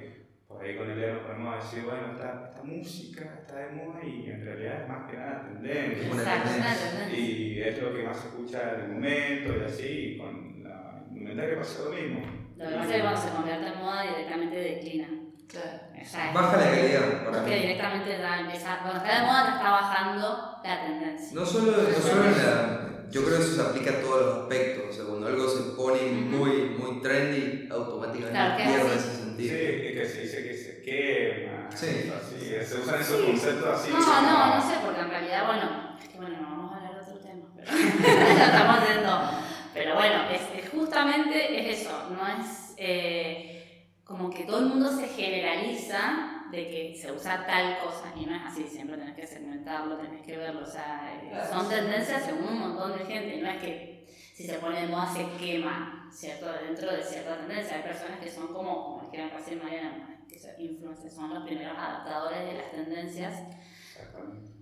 [0.63, 4.45] ahí con el nos podemos decir, bueno, esta, esta música está de moda y en
[4.45, 6.07] realidad es más que nada tendencia.
[6.07, 7.17] Exacto.
[7.17, 11.05] Y es lo que más se escucha en el momento y así, y con la
[11.11, 12.21] indumentaria pasa lo mismo.
[12.57, 15.09] Lo que pasa es que cuando se convierte en moda directamente declina.
[15.49, 15.93] Claro.
[16.33, 20.81] Baja la calidad para que directamente empieza, cuando está de moda te está bajando la
[20.81, 21.29] tendencia.
[21.35, 22.89] No solo, no solo en la.
[23.11, 24.85] Yo creo que eso se aplica a todos los aspectos.
[24.89, 29.83] O sea, cuando algo se pone muy, muy trendy, automáticamente Claro, pierde Sí, sentido.
[29.83, 32.11] es que se dice que se quema, Sí.
[32.15, 33.27] así, se usan esos Sí.
[33.27, 33.91] conceptos así.
[33.93, 36.95] No, no, no sé, porque en realidad, bueno, es que bueno, no vamos a hablar
[36.95, 37.69] de otro tema, pero
[38.39, 39.31] ya estamos yendo
[39.75, 44.91] Pero bueno, es, es justamente es eso, no es eh, como que todo el mundo
[44.95, 49.27] se generaliza de que se usa tal cosa y no es así, siempre tenés que
[49.27, 51.51] segmentarlo, tenés que verlo, o sea, Claro.
[51.51, 54.89] son tendencias según un montón de gente, y no es que si se pone de
[54.89, 56.47] moda se quema, ¿cierto?
[56.53, 60.53] Dentro de cierta tendencia, hay personas que son como, como dijeron casi Mariana, que son
[60.59, 63.35] influencers, son los primeros adaptadores de las tendencias.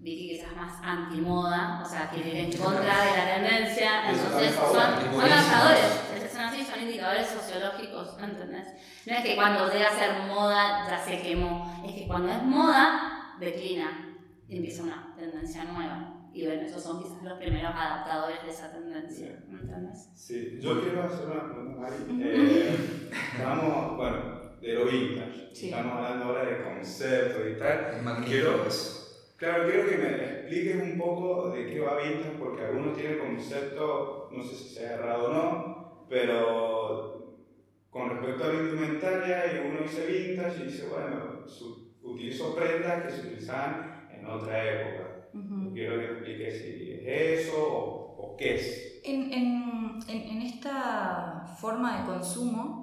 [0.00, 5.20] Vicky quizás más antimoda, o sea, ir en contra de la tendencia, entonces son, son
[5.20, 8.68] adaptadores, son así, son indicadores sociológicos, ¿entendés?
[9.06, 12.42] No es que cuando llega a ser moda ya se quemó, es que cuando es
[12.42, 14.16] moda declina
[14.48, 16.16] y empieza una tendencia nueva.
[16.32, 20.10] Y bueno, esos son quizás los primeros adaptadores de esa tendencia, ¿entendés?
[20.14, 21.96] Sí, yo quiero hacer una pregunta, Mari.
[22.22, 25.48] Eh, estamos, bueno, de lo vintage.
[25.54, 25.66] Sí.
[25.70, 28.02] Estamos hablando ahora de conceptos y tal.
[28.02, 28.96] Magnífico Quiero- eso.
[29.36, 34.28] Claro, quiero que me expliques un poco de qué va vintage, porque algunos tienen concepto,
[34.30, 37.40] no sé si sea errado o no, pero
[37.88, 43.02] con respecto a la indumentaria, y uno dice vintage y dice, bueno, su- utilizo prendas
[43.04, 45.26] que se utilizaban en otra época.
[45.32, 45.72] Ujú.
[45.72, 49.00] Quiero que me expliques si es eso o, o qué es.
[49.04, 52.79] En, en- en- en esta forma de consumo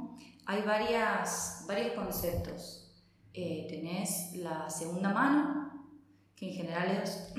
[0.47, 2.89] hay varias, varios conceptos.
[3.33, 5.85] Eh, tenés la segunda mano,
[6.35, 7.33] que en general es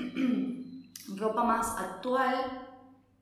[1.17, 2.35] ropa más actual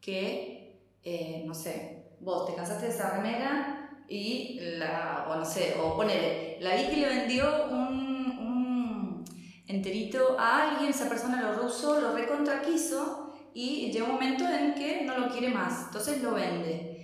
[0.01, 5.75] que, eh, no sé, vos te cansaste de esa remera y la, o no sé,
[5.81, 9.25] o ponele, la vi que le vendió un, un
[9.67, 14.73] enterito a alguien, esa persona lo reusó, lo recontra quiso y llega un momento en
[14.75, 16.96] que no lo quiere más, entonces lo vende.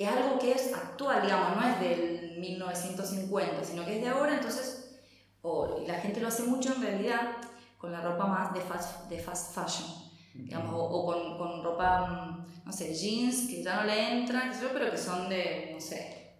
[0.00, 4.32] Es algo que es actual, digamos, no es del 1950, sino que es de ahora,
[4.32, 4.98] entonces,
[5.42, 7.36] o la gente lo hace mucho en realidad
[7.76, 9.90] con la ropa más de fast, de fast fashion,
[10.32, 14.50] digamos, o, o con, con ropa, mm, no sé, jeans que ya no le entran,
[14.72, 16.32] pero que son de, no sé,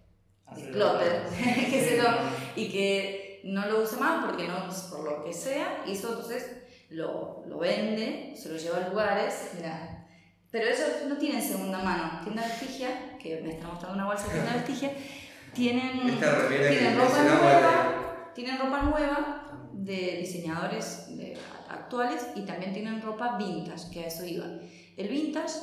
[0.57, 1.27] de clotter,
[2.57, 4.55] y que no lo usa más porque no,
[4.91, 9.51] por lo que sea, y eso entonces lo, lo vende, se lo lleva a lugares,
[9.55, 10.00] mira.
[10.51, 12.21] Pero ellos no tienen segunda mano.
[12.25, 14.91] Tienda Vestigia, que me está mostrando una bolsa de Tienda Vestigia,
[15.55, 16.01] tienen,
[16.71, 21.37] tienen ropa nueva, tienen ropa nueva de diseñadores de-
[21.69, 24.47] actuales y también tienen ropa vintage, que a eso iba.
[24.97, 25.55] El vintage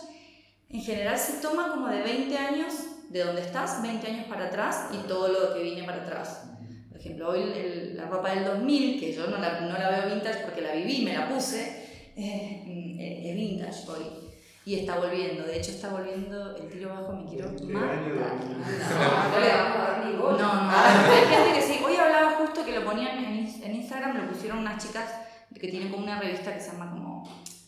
[0.69, 2.73] en general se toma como de 20 años
[3.09, 6.43] de donde estás, 20 años para atrás y todo lo que viene para atrás.
[6.89, 10.13] Por ejemplo, hoy el- la ropa del 2000, que yo no la, no la veo
[10.15, 11.83] vintage porque la viví, me la puse,
[12.17, 14.26] eh, es vintage hoy.
[14.67, 17.89] Y está volviendo, de hecho está volviendo el tiro bajo, me quiero ¿De matar.
[17.91, 20.17] año 2000?
[20.17, 20.43] No No, bola.
[20.43, 21.79] no, hay gente que sí.
[21.85, 25.09] Hoy hablaba justo que lo ponían en Instagram, lo pusieron unas chicas
[25.57, 27.23] que tienen como una revista que se llama como,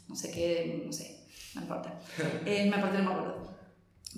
[0.09, 1.93] no sé qué, no sé, no importa.
[2.45, 3.47] Eh, me aparte no me acuerdo.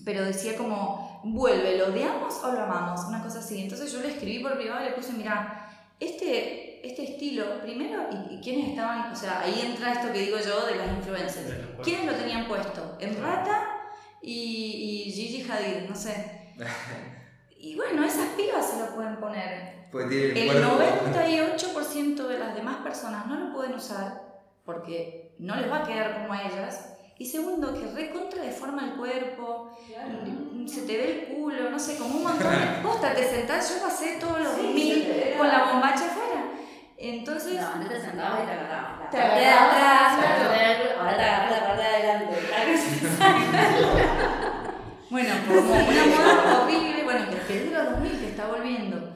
[0.03, 3.01] Pero decía como, vuelve, ¿lo odiamos o lo amamos?
[3.07, 3.61] Una cosa así.
[3.61, 8.35] Entonces yo le escribí por privado y le puse, mira, este, este estilo, primero, y,
[8.35, 11.53] y quiénes estaban, o sea, ahí entra esto que digo yo de las influencers.
[11.83, 12.97] ¿Quiénes lo tenían puesto?
[12.99, 13.67] Enrata
[14.21, 16.53] y, y Gigi Hadid, no sé.
[17.63, 19.85] Y bueno, esas pibas se lo pueden poner.
[19.91, 20.77] Tiene el El cuerpo.
[21.15, 24.19] 98% de las demás personas no lo pueden usar
[24.65, 26.87] porque no les va a quedar como a ellas.
[27.19, 29.77] Y segundo, que recontra deforma el cuerpo,
[30.65, 33.15] se te ve el culo, no sé, como un montón de cosas.
[33.15, 36.30] Te sentás, yo pasé todos los Sí, mil con la bombacha afuera.
[37.03, 39.09] Entonces, No, antes te sentabas y te agarrabas.
[39.09, 42.35] Te de agarrabas, de- ahora te agarras la parte de adelante.
[45.09, 49.13] Bueno, como una moda horrible, bueno, que es de los 2000 que está volviendo.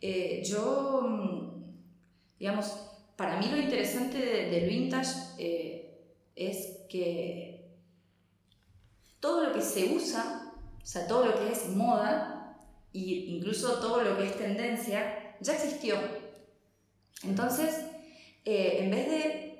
[0.00, 1.62] Eh, yo, mm,
[2.38, 2.66] digamos,
[3.16, 6.00] para mí lo interesante de- del vintage eh,
[6.36, 7.70] es que
[9.20, 12.56] todo lo que se usa, o sea, todo lo que es moda,
[12.94, 15.96] e incluso todo lo que es tendencia, ya existió.
[17.24, 17.84] Entonces,
[18.44, 19.52] eh, en vez de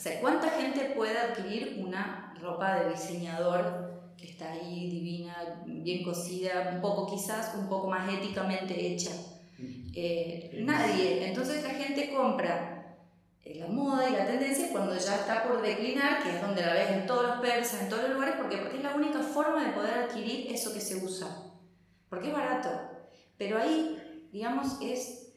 [0.00, 6.02] o sea, ¿cuánta gente puede adquirir una ropa de diseñador que está ahí divina, bien
[6.02, 9.10] cosida, un poco quizás, un poco más éticamente hecha?
[9.94, 11.26] Eh, nadie.
[11.28, 12.96] Entonces la gente compra
[13.44, 16.72] eh, la moda y la tendencia cuando ya está por declinar, que es donde la
[16.72, 19.72] ves en todos los persas, en todos los lugares, porque es la única forma de
[19.72, 21.52] poder adquirir eso que se usa.
[22.08, 22.70] Porque es barato.
[23.36, 25.29] Pero ahí, digamos, es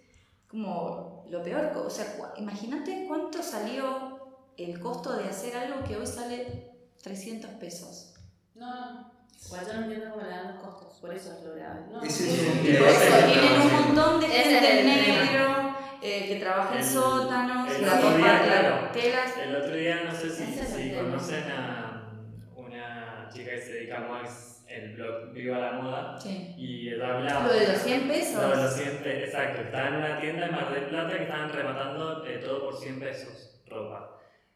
[0.53, 1.71] como lo peor.
[1.75, 4.19] O sea, cu- imagínate cuánto salió
[4.57, 6.69] el costo de hacer algo que hoy sale
[7.01, 8.13] 300 pesos.
[8.55, 9.11] No, no.
[9.45, 11.81] Igual yo no entiendo cómo le dan los costos, por eso es lo grave.
[11.91, 12.01] no.
[12.01, 15.23] Es es un un Y por eso tienen un montón de gente el tema.
[15.23, 18.89] negro eh, que trabaja en El- sótanos, el otro día, de claro.
[18.93, 19.37] telas.
[19.37, 22.11] El otro día, no sé si, el si conocen a
[22.55, 26.53] una chica que se dedica más el blog Viva la Moda, Sí.
[26.57, 27.47] y hablaba.
[27.47, 28.41] Lo de los 100 pesos.
[28.41, 29.61] Lo de los 100 pesos, exacto.
[29.61, 32.99] Estaba en una tienda en Mar del Plata que estaban rematando eh, todo por 100
[32.99, 34.09] pesos, ropa.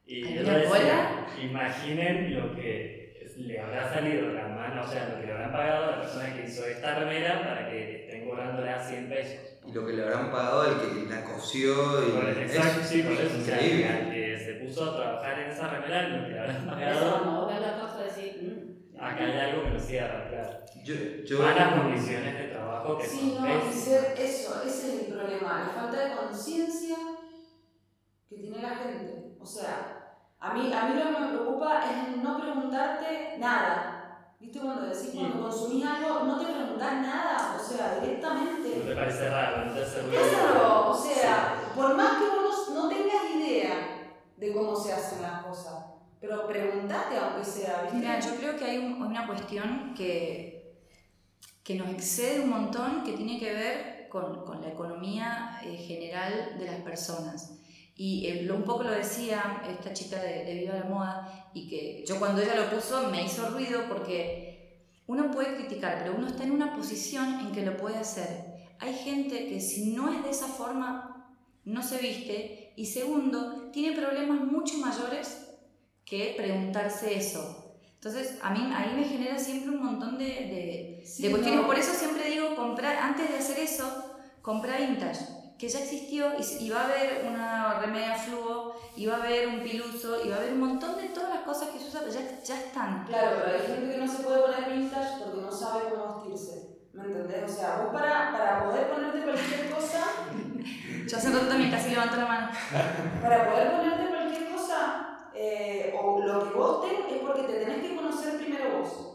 [0.05, 2.97] Y ¿Hay yo decía, imaginen lo que
[3.37, 6.01] le habrá salido de la mano, o sea, lo que le habrán pagado a la
[6.01, 9.39] persona que hizo esta remera para que estén cobrándole a 100 pesos.
[9.67, 12.11] Y lo que le habrán pagado al que la cosió y.
[12.11, 13.37] Por el- exacto, es sí, por eso.
[13.37, 14.09] O sea, increíble.
[14.11, 17.53] que se puso a trabajar en esa remera, lo que le habrán pagado, cuando vos
[17.53, 20.49] ves la cosa decís, mm, acá hay algo que no cierra, claro.
[20.83, 25.13] Yo, yo, Malas condiciones de trabajo que Sí, son no, ser eso, ese es el
[25.13, 26.95] problema, la falta de conciencia
[28.29, 29.37] que tiene la gente.
[29.39, 33.93] O sea, a mí, a mí lo que me preocupa es no preguntarte nada.
[34.39, 35.17] ¿Viste cuando decís Sí.
[35.17, 37.57] cuando consumís algo, no te preguntás nada?
[37.59, 38.69] O sea, ¿No directamente.
[38.69, 39.65] te parece raro?
[39.65, 40.21] ¿No te hace ruido?
[40.21, 43.73] Piénsalo, o sea, por más que vos no tengas idea
[44.37, 45.76] de cómo se hacen las cosas,
[46.27, 47.97] pero preguntate aunque sea, ¿viste?
[47.97, 50.73] Mira, yo creo que hay un- una cuestión que,
[51.63, 56.55] que nos excede un montón que tiene que ver con, con la economía eh, general
[56.57, 57.53] de las personas.
[57.95, 62.03] Y eh, un poco lo decía esta chica de, de Viva la Moda y que
[62.07, 66.43] yo cuando ella lo puso me hizo ruido porque uno puede criticar, pero uno está
[66.43, 68.67] en una posición en que lo puede hacer.
[68.79, 71.35] Hay gente que si no es de esa forma
[71.65, 75.46] no se viste y segundo, tiene problemas mucho mayores
[76.07, 77.75] que preguntarse eso.
[77.95, 81.61] Entonces, a mí ahí me genera siempre un montón de, de, Sí, de cuestiones.
[81.61, 81.67] no.
[81.67, 85.19] Por eso siempre digo, comprar, antes de hacer eso, comprar vintage,
[85.57, 89.47] que ya existió y, y va a haber una remera fluo, y va a haber
[89.47, 92.03] un piluso, y va a haber un montón de todas las cosas que se usan,
[92.09, 93.03] ya, ya están.
[93.05, 96.77] Claro, pero hay gente que no se puede poner vintage porque no sabe cómo vestirse.
[96.93, 97.51] ¿Me entendés?
[97.51, 100.03] O sea, vos para, para poder ponerte cualquier cosa,
[101.07, 102.49] Yo hace rato también casi levanto la mano.
[103.21, 104.06] para poder ponerte
[105.37, 109.13] eh, o lo que vos tenés, es porque te tenés que conocer primero vos.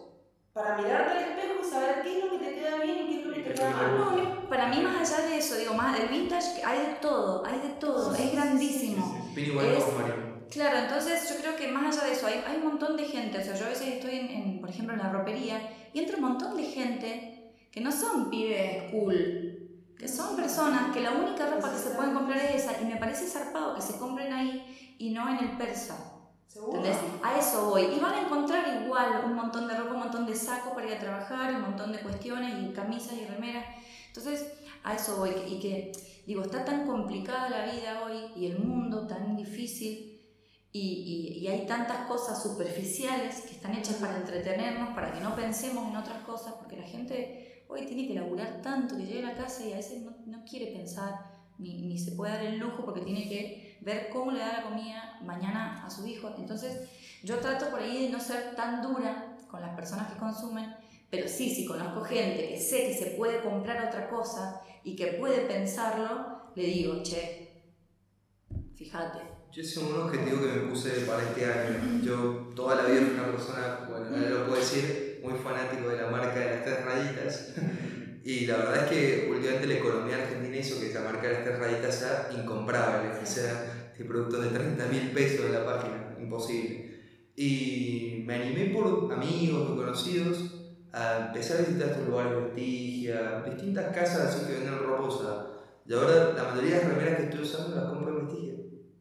[0.53, 3.21] Para mirarte al espejo y saber qué es lo que te queda bien y qué
[3.21, 3.97] es lo que te queda mal.
[3.99, 7.59] No, para mí más allá de eso, digo, más del vintage hay de todo, hay
[7.61, 9.29] de todo, es grandísimo.
[9.33, 10.15] Opino igual que Es- vos, Mario.
[10.51, 13.39] Claro, entonces yo creo que más allá de eso, hay, hay un montón de gente,
[13.39, 16.17] o sea, yo a veces estoy, en, en, por ejemplo, en la ropería y entra
[16.17, 21.47] un montón de gente que no son pibes cool, que son personas que la única
[21.47, 24.95] ropa que se pueden comprar es esa y me parece zarpado que se compren ahí
[24.99, 26.12] y no en el persa.
[26.53, 26.79] ¿Seguro?
[26.79, 27.01] ¿Entendés?
[27.23, 27.83] A eso voy.
[27.85, 30.95] Y van a encontrar igual un montón de ropa, un montón de sacos para ir
[30.95, 33.65] a trabajar, un montón de cuestiones y camisas y remeras.
[34.09, 34.53] Entonces,
[34.85, 35.31] a eso voy.
[35.49, 35.93] Y que,
[36.27, 40.21] digo, está tan complicada la vida hoy y el mundo tan difícil
[40.75, 45.35] y, y- y hay tantas cosas superficiales que están hechas para entretenernos, para que no
[45.37, 49.33] pensemos en otras cosas, porque la gente hoy tiene que laburar tanto que llega a
[49.33, 51.15] la casa y a veces no, no quiere pensar
[51.59, 54.63] ni, ni se puede dar el lujo porque tiene que ver cómo le da la
[54.63, 56.35] comida mañana a su hijo.
[56.39, 56.89] Entonces,
[57.23, 60.75] yo trato por ahí de no ser tan dura con las personas que consumen,
[61.11, 65.19] pero sí, si conozco gente que sé que se puede comprar otra cosa y que
[65.19, 67.63] puede pensarlo, le digo, che,
[68.75, 69.19] fíjate.
[69.53, 72.01] Yo ese es un objetivo que me puse para este año.
[72.03, 76.01] Yo toda la vida fui una persona, bueno, ahora lo puedo decir, muy fanático de
[76.01, 77.55] la marca de las tres rayitas.
[78.25, 81.43] Y la verdad es que últimamente la economía argentina hizo que la marca de las
[81.43, 83.11] tres rayitas sea incomparable.
[83.21, 87.01] O sea, este producto de 30 mil pesos en la página, imposible.
[87.37, 90.39] Y me animé por amigos y conocidos
[90.93, 95.49] a empezar a visitar estos lugares, Vestigia, distintas casas así que venden ropa.
[95.85, 98.55] Y ahora la mayoría de las remeras que estoy usando las compro en Vestigia.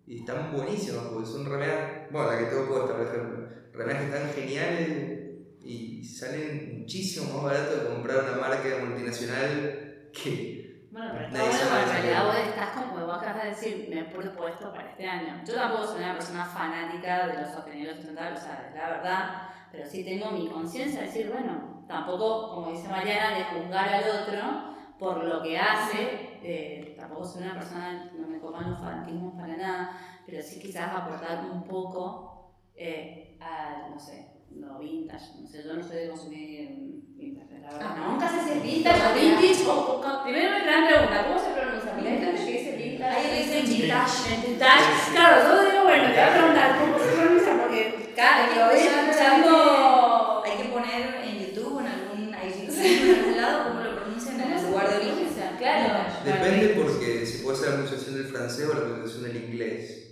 [0.07, 4.07] Y están buenísimas porque son remeras, bueno, la que tengo puesta, por ejemplo, remeras que
[4.07, 5.21] están geniales
[5.63, 10.60] y salen muchísimo más barato de comprar una marca multinacional que.
[10.91, 14.01] Bueno, pero está bueno, porque en realidad vos estás como vos acabas de decir, me
[14.01, 15.41] he propuesto para este año.
[15.45, 19.85] Yo tampoco soy una persona fanática de los sostenibles sustentables, o sea, la verdad, pero
[19.85, 24.75] sí tengo mi conciencia de decir, bueno, tampoco, como dice Mariana, de juzgar al otro
[24.99, 26.39] por lo que hace.
[26.43, 30.93] eh, tampoco soy una persona, no me copan los fanatismos para nada, pero sí quizás
[30.93, 35.39] aportar un poco eh, a, no sé, lo vintage.
[35.39, 37.00] No sé, yo no soy de consumir
[37.37, 37.79] la verdad.
[37.81, 41.49] Ah, Nunca si es vintage o vintage o, o- Primero una gran pregunta, ¿cómo se
[41.51, 41.91] pronuncia?
[41.93, 42.45] ¿Vintage?
[42.45, 43.15] ¿Qué dice vintage?
[43.15, 44.47] Ahí le dicen vintage.
[44.47, 44.89] Vintage.
[45.13, 47.51] Claro, yo digo, bueno, te voy a preguntar, ¿cómo se pronuncia?
[47.61, 50.43] Porque, claro, lo voy escuchando...
[50.45, 54.63] Hay que poner en YouTube, en algún, en algún lado, cómo lo pronuncian en el
[54.65, 55.27] lugar de origen.
[55.57, 55.93] Claro.
[56.25, 60.07] Depende porque se puede hacer la pronunciación del francés o la pronunciación del inglés.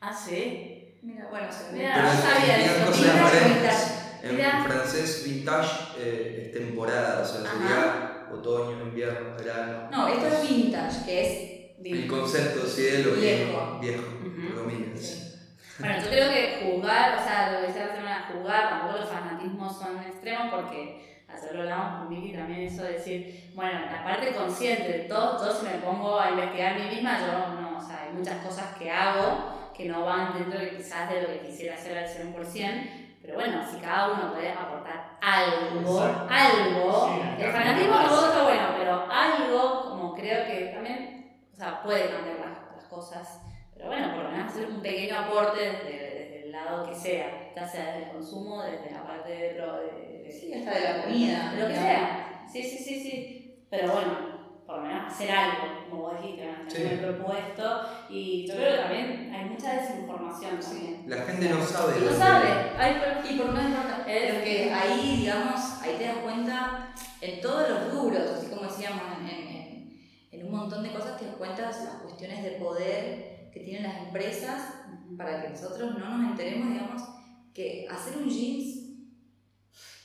[0.00, 0.94] Ah, sí.
[1.02, 1.78] Mira, bueno, se ve.
[1.80, 3.91] Mira, no sabía eso.
[4.22, 9.88] En francés, vintage eh, es temporada, o sea, sería otoño, invierno, verano.
[9.90, 13.78] No, esto es vintage, que es El concepto sí de lo Viejo.
[13.80, 14.96] viejo, predomina.
[14.96, 15.34] Sí.
[15.78, 19.08] Bueno, yo creo que jugar, o sea, lo que decía la semana, jugar, tampoco los
[19.08, 24.04] fanatismos son extremos porque ayer lo hablamos con Vicky también eso de decir, bueno, la
[24.04, 27.78] parte consciente de todo, yo si me pongo a investigar a mí misma, yo no,
[27.78, 31.28] o sea, hay muchas cosas que hago que no van dentro de quizás de lo
[31.28, 36.26] que quisiera hacer al 100%, pero bueno, si cada uno puede aportar algo, Exacto.
[36.28, 37.08] algo,
[37.38, 41.82] Sí, el fanatismo no todo está bueno, pero algo, como creo que también, o sea,
[41.82, 43.40] puede cambiar las, las cosas,
[43.74, 47.52] pero bueno, por lo menos hacer un pequeño aporte desde, desde el lado que sea,
[47.54, 50.80] ya sea desde el consumo, desde la parte de, lo- de, de- Sí, hasta de
[50.80, 51.52] la comida.
[51.58, 52.44] lo que sea.
[52.50, 53.64] Sí, sí, sí, sí.
[53.70, 54.31] Pero bueno,
[54.72, 56.70] por lo menos hacer algo, como vos dijiste, ¿no?
[56.70, 56.98] Sí.
[57.02, 57.80] propuesto.
[58.08, 61.04] Y yo creo que también hay mucha desinformación también.
[61.06, 62.00] La gente no sabe.
[62.00, 62.48] Lo no sabe.
[62.78, 62.96] Hay,
[63.30, 67.92] Y por no importa, pero que ahí, digamos, ahí te das cuenta en todos los
[67.92, 70.00] rubros, así como decíamos, en- en-
[70.30, 73.98] en un montón de cosas te das cuenta las cuestiones de poder que tienen las
[73.98, 74.72] empresas
[75.18, 77.02] para que nosotros no nos enteremos, digamos,
[77.52, 78.81] que hacer un jeans,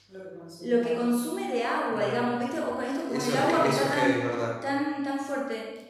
[0.09, 0.23] Lo
[0.81, 1.51] que consume.
[1.53, 2.59] de agua, digamos, ¿viste?
[2.59, 5.83] O con esto como Eso, el agua que está es tan, tan, tan fuerte.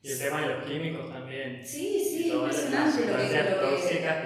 [0.00, 1.60] Y el tema de los químicos también.
[1.66, 3.76] Sí, sí, impresionante lo que, lo que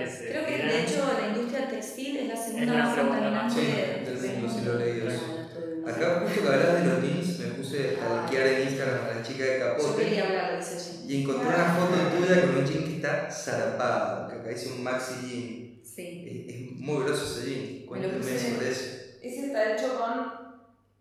[0.04, 0.68] que se Creo que tiran.
[0.68, 4.64] de hecho la industria textil es la segunda más contaminante Sí, de- del mundo, sí
[4.66, 5.06] lo he leído.
[5.06, 5.42] Claro.
[5.88, 9.22] Acá justo que hablabas de los jeans, me puse a liquear en Instagram a la
[9.22, 11.10] chica de Yo capote quería hablar de ese jean.
[11.10, 14.84] y encontré una foto tuya con un jean que está zarpado, que acá dice un
[14.84, 15.82] maxi jean.
[15.82, 16.46] Sí.
[16.48, 17.86] Es, es muy grosso ese jean.
[17.86, 19.01] Cuéntame sobre eso.
[19.22, 20.32] Ese está hecho con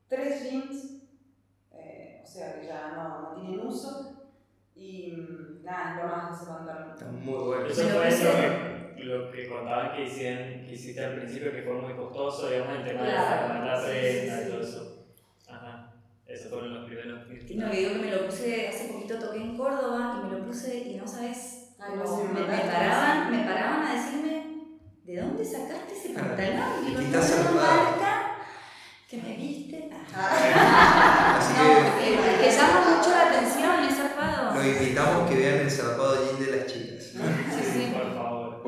[0.08, 1.02] tres jeans,
[1.74, 4.08] eh, o sea que ya no, no tienen uso.
[4.76, 6.92] Y mm, nada, es lo más que se contaron.
[6.92, 7.66] Está muy bueno.
[7.68, 11.64] Eso fue ese- lo que, lo que contaban que, hicieron, que hiciste al principio, que
[11.64, 13.54] fue muy costoso, digamos, el tema Claro.
[13.54, 15.06] de la prenda y todo eso.
[15.50, 15.94] Ajá.
[16.28, 17.20] Esos fueron los primeros.
[17.28, 20.46] No, que digo que me lo puse, hace poquito toqué en Córdoba y me lo
[20.46, 24.41] puse y no sabes, Ay, no me, me paraban, me paraban a decirme,
[25.06, 26.86] ¿de dónde sacaste ese pantalón?
[26.86, 28.38] Y Digo, que no marca
[29.10, 29.90] que me viste.
[30.14, 32.06] Ah, Así No, que
[32.38, 34.56] que, que llama mucho la atención, es zarpado.
[34.56, 37.04] los invitamos que vean el zarpado jean de las chicas.
[37.14, 37.94] Sí, sí.
[37.94, 38.62] Por favor.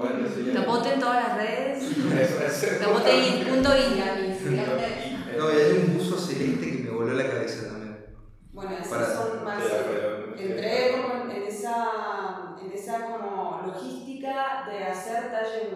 [0.54, 1.84] Capote en todas las redes.
[2.80, 4.02] Capote y punto y.
[5.38, 8.06] No, y hay un buzo celeste que me voló la cabeza también.
[8.54, 9.62] Bueno, Para- son más.
[10.38, 15.72] Entré como en esa, en esa como logística de hacer talle.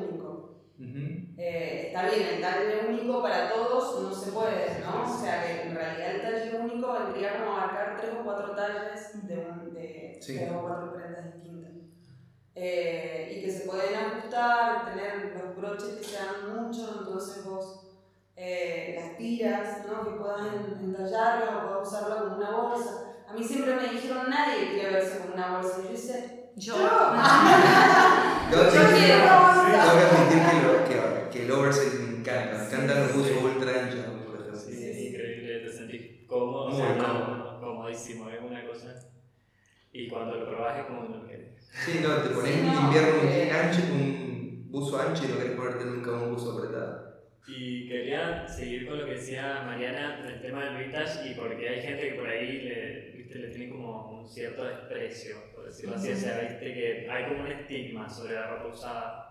[1.39, 5.03] Eh, está bien, el talle único para todos no se puede, ¿no?
[5.03, 8.55] O sea que en realidad el talle único vendría como a abarcar tres o cuatro
[8.55, 10.35] talles de, un, de Sí.
[10.35, 11.71] tres o cuatro prendas distintas.
[12.55, 17.83] Eh, y que se pueden ajustar, tener los broches que sean muchos, entonces vos
[18.35, 20.03] eh, las tiras, ¿no?
[20.03, 23.03] que puedas en- entallarlas o puedas usarla como una bolsa.
[23.29, 25.77] A mí siempre me dijeron nadie quiere verse como una bolsa.
[25.83, 26.73] Y yo hice, Yo.
[28.49, 30.86] Que yo admitir- quiero tengo que admitir que, lo- que, que
[31.47, 32.57] el oversize me encanta.
[32.57, 34.59] Me encantan los buzos ultra anchos, por ejemplo.
[34.59, 37.59] Sí, es increíble, te sentís cómodo, Muy o sea, cómodo.
[37.61, 38.99] comodísimo, es una cosa.
[39.93, 41.55] Y cuando lo probás es como no lo querés.
[41.85, 45.27] Sí, no, te pones Sí, no, invierno un jean ancho con un buzo ancho y
[45.29, 47.07] no querés ponerte nunca un buzo apretado.
[47.47, 51.81] Y quería seguir con lo que decía Mariana del tema del vintage y porque hay
[51.81, 56.11] gente que por ahí le, viste, le tiene como un cierto desprecio, por decirlo así,
[56.11, 59.26] o sea, viste que hay como un estigma sobre la ropa usada,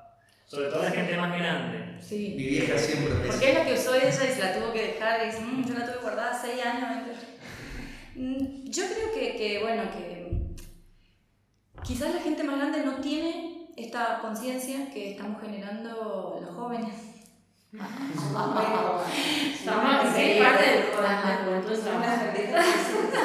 [0.46, 1.96] sobre todo la gente más grande.
[2.00, 2.34] Sí.
[2.36, 4.82] Mi vieja siempre me Porque es la que usó ella y se la tuvo que
[4.86, 7.16] dejar y dice, "Mm, yo la tuve guardada 6 años.
[8.14, 10.32] Mm, Yo creo que, que, bueno, que
[11.84, 16.94] quizás la gente más grande no tiene esta conciencia que estamos generando los jóvenes.
[17.72, 19.02] Estamos
[20.16, 20.82] Sí, parte del.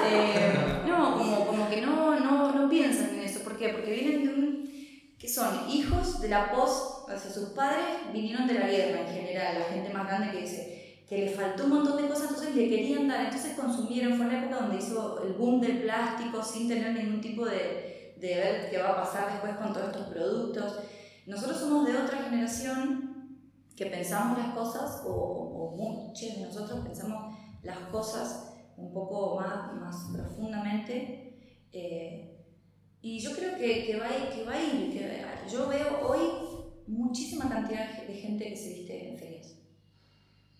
[0.10, 0.54] Eh,
[0.88, 3.40] no, como, como que no, no, no piensan en eso.
[3.44, 3.70] ¿Por qué?
[3.70, 5.16] Porque vienen de un...
[5.18, 9.14] que son hijos de la post, o sea, sus padres vinieron de la guerra en
[9.14, 12.56] general, la gente más grande que dice que les faltó un montón de cosas, entonces
[12.56, 16.70] le querían dar, entonces consumieron, fue la época donde hizo el boom del plástico sin
[16.70, 20.80] tener ningún tipo de, de ver qué va a pasar después con todos estos productos.
[21.28, 23.40] Nosotros somos de otra generación
[23.76, 29.74] que pensamos las cosas, o, o muchos de nosotros pensamos las cosas un poco más,
[29.74, 31.68] más profundamente.
[31.74, 32.28] eh,
[33.04, 34.92] y yo creo que, que, va que va a ir.
[34.94, 36.20] que yo veo hoy
[36.88, 39.56] muchísima cantidad de gente que se viste en ferias.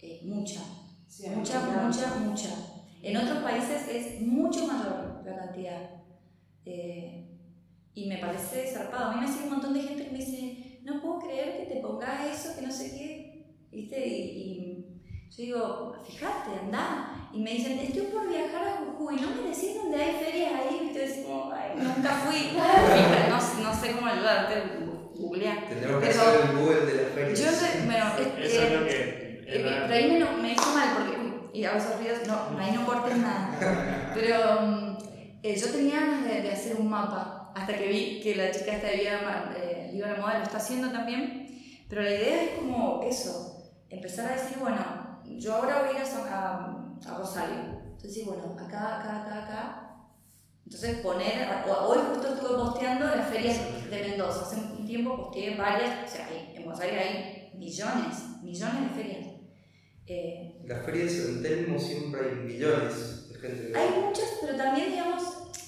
[0.02, 0.62] Eh, mucha,
[1.08, 2.50] Sí, mucha, mucha, mucha.
[3.04, 5.90] En otros países es mucho mayor la cantidad.
[6.66, 7.38] Eh,
[7.94, 9.12] y me parece zarpado.
[9.12, 11.74] A mí me sigue un montón de gente que me dice, no puedo creer que
[11.74, 13.58] te pongas eso, que no sé qué.
[13.72, 14.08] ¿Viste?
[14.08, 17.30] Y, y yo digo, fíjate, anda.
[17.34, 20.80] Y me dicen, estoy por viajar a Jujuy, ¿no me decís dónde hay ferias ahí?
[20.84, 21.00] ¿Viste?
[21.00, 22.52] Decís como, ay, nunca fui.
[23.30, 24.91] no, no sé cómo ayudarte.
[25.22, 25.66] Googleá.
[25.70, 27.40] Tendremos que hacer el Google de las ferias.
[27.40, 28.92] Yo sé, bueno, es- Eso es eh, lo que.
[28.92, 29.82] eh, es verdad.
[29.88, 32.72] pero ahí me, lo- me hizo mal porque, uy, y hago esos ruidos, no, ahí
[32.72, 34.12] no cortes nada.
[34.16, 34.98] Pero mm,
[35.44, 38.74] eh, yo tenía ganas de, de hacer un mapa, hasta que vi que la chica
[38.76, 41.48] esta de Viva, eh, Viva la Moda lo está haciendo también.
[41.90, 46.06] Pero la idea es como eso, empezar a decir, bueno, yo ahora voy a ir
[46.06, 47.56] a, a, a Rosario.
[47.86, 49.88] Entonces, sí, bueno, acá, acá, acá, acá.
[50.66, 51.50] Entonces poner,
[51.86, 53.58] hoy justo estuve posteando las ferias
[53.90, 58.16] de Mendoza, hace un tiempo posteé varias, o sea, hay- en Buenos Aires hay millones,
[58.44, 59.28] millones de ferias.
[60.08, 65.24] Eh, Las ferias San Telmo siempre hay millones de gente hay muchas, pero también, digamos,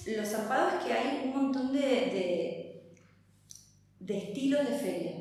[0.06, 2.94] lo zarpado es que hay un montón de, de,
[4.00, 5.14] de estilos de feria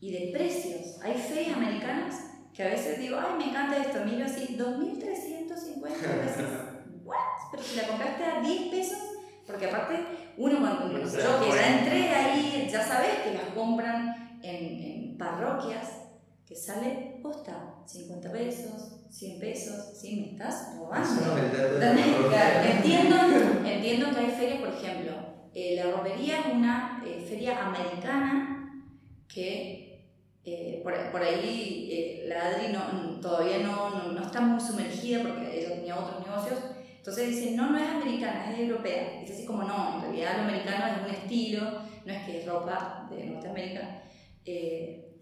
[0.00, 1.00] y de precios.
[1.02, 2.14] Hay ferias americanas
[2.54, 6.50] que a veces digo, ay, me encanta esto, miro así, 2.350 pesos.
[7.04, 7.16] ¿What?
[7.50, 8.98] Pero si la compraste a 10 pesos,
[9.48, 9.94] porque aparte,
[10.36, 14.84] uno cuando No se yo que ya entré ahí, ya sabes que las compran en,
[14.84, 15.88] en parroquias
[16.46, 20.20] que sale posta 50 pesos, 100 pesos, ¿sí?
[20.20, 21.34] Me estás robando.
[21.34, 23.16] No entiendo,
[23.64, 25.12] entiendo que hay ferias, por ejemplo,
[25.54, 28.84] eh, la ropería es una eh, feria americana
[29.26, 30.04] que
[30.44, 35.58] eh, por, por ahí la Adri no, todavía no, no, no está muy sumergida porque
[35.58, 36.58] ella tenía otros negocios.
[37.08, 39.22] Entonces dice, no, no es americana, es europea.
[39.22, 41.62] Es así como, no, en realidad lo americano es un estilo,
[42.04, 44.02] no es que es ropa de Norteamérica.
[44.44, 45.14] Eh,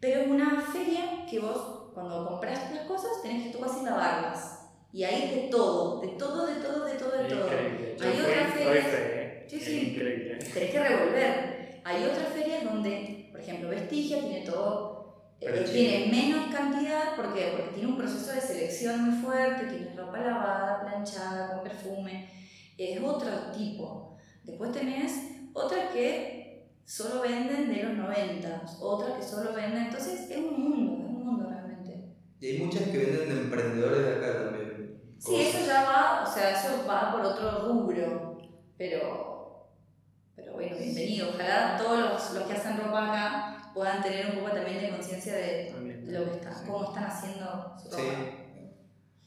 [0.00, 4.68] pero es una feria que vos, cuando compras las cosas, tenés que tú casi lavarlas.
[4.92, 7.46] Y hay de todo, de todo, de todo, de todo, de todo.
[7.46, 7.96] Increíble.
[8.00, 9.46] Hay fui- otra fui feria- fe, ¿eh?
[9.48, 9.92] Sí, sí.
[9.94, 10.38] Increíble.
[10.52, 11.80] Tenés que revolver.
[11.84, 17.54] Hay otras ferias donde, por ejemplo, Vestigia tiene todo, eh, tiene menos cantidad, ¿por qué?
[17.56, 19.86] Porque tiene un proceso de selección muy fuerte, tiene
[20.20, 22.30] ropa lavada, planchada, con perfume,
[22.76, 24.16] es otro tipo.
[24.44, 25.12] Después tenés
[25.52, 31.04] otras que solo venden de los 90, otras que solo venden, entonces es un mundo,
[31.04, 32.14] es un mundo realmente.
[32.40, 35.00] Y hay muchas que venden de emprendedores de acá también.
[35.18, 38.38] Sí, eso ya va, o sea, eso va por otro rubro,
[38.78, 39.68] pero,
[40.34, 41.28] pero bueno, bienvenido.
[41.28, 45.34] Ojalá todos los, los que hacen ropa acá puedan tener un poco también de conciencia
[45.34, 45.72] de
[46.06, 48.02] lo que están, cómo están haciendo su ropa.
[48.02, 48.39] Sí.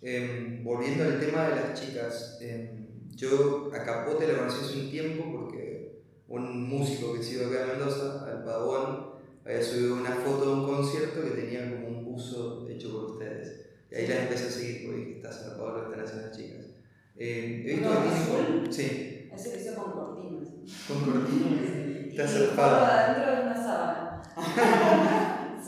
[0.06, 2.86] Em, volviendo al tema de las chicas, em,
[3.16, 7.68] yo a Capote la conocí hace un tiempo porque un músico que sigo acá en
[7.70, 9.14] Mendoza, al Pavón,
[9.46, 13.66] había subido una foto de un concierto que tenía como un buzo hecho por ustedes.
[13.90, 16.38] Y ahí las empecé a seguir porque dije, está zarpado lo que están haciendo las
[16.38, 16.66] chicas.
[17.16, 18.74] Em, he visto ¿Uno que tienen azul?
[18.74, 20.50] Sí, Ese que hizo con cortinas.
[20.88, 22.10] con cortinas.
[22.10, 22.86] Está zarpado.
[22.86, 24.22] adentro de una sábana.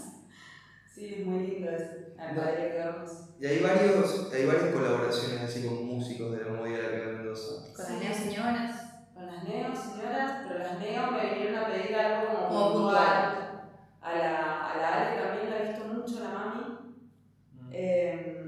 [0.94, 1.70] sí, es muy lindo.
[2.18, 3.25] Al padre hermoso.
[3.40, 7.74] Y hay, varios, hay varias colaboraciones así con músicos de la movida de en Mendoza.
[7.76, 8.82] Con las neas señoras.
[9.14, 13.42] Con las neos, señoras, pero las neos me vinieron a pedir algo como, puntual.
[14.02, 16.76] A la, a la Ale también la he visto mucho, la mami.
[17.72, 18.46] Eh,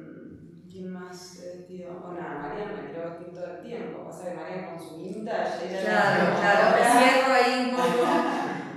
[0.72, 2.00] ¿Quién más he vestido?
[2.00, 4.06] Bueno, a Marian me quiero vestir todo el tiempo.
[4.06, 8.08] Pasa que Marian con su vintage, ella Claro, claro, me cierro ahí un poco.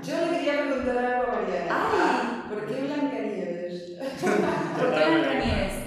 [0.02, 1.68] Yo le quería preguntar algo a Mariana.
[1.70, 2.42] ¡Ay!
[2.48, 3.92] ¿Por qué Blancanieves?
[4.78, 5.80] ¿Por qué Blancanieves?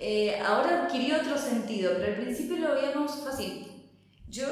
[0.00, 3.66] Eh, ahora adquirió otro sentido, pero al principio lo veíamos fácil.
[4.28, 4.46] Yo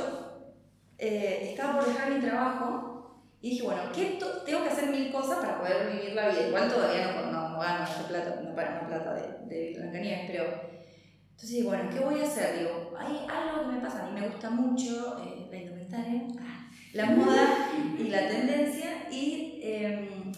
[0.98, 5.38] eh, estaba por dejar mi trabajo y dije, bueno, ¿qué tengo que hacer mil cosas
[5.38, 6.48] para poder vivir la vida.
[6.48, 10.30] Igual todavía no, no, no gano esa plata, no para una plata de, de Blancanieves,
[10.30, 10.44] pero
[11.30, 12.58] entonces digo, bueno, ¿qué voy a hacer?
[12.58, 16.70] Digo, hay algo que me pasa, a mí me gusta mucho eh, la indumentaria, ah,
[16.94, 17.68] la moda
[17.98, 20.32] y la tendencia y em,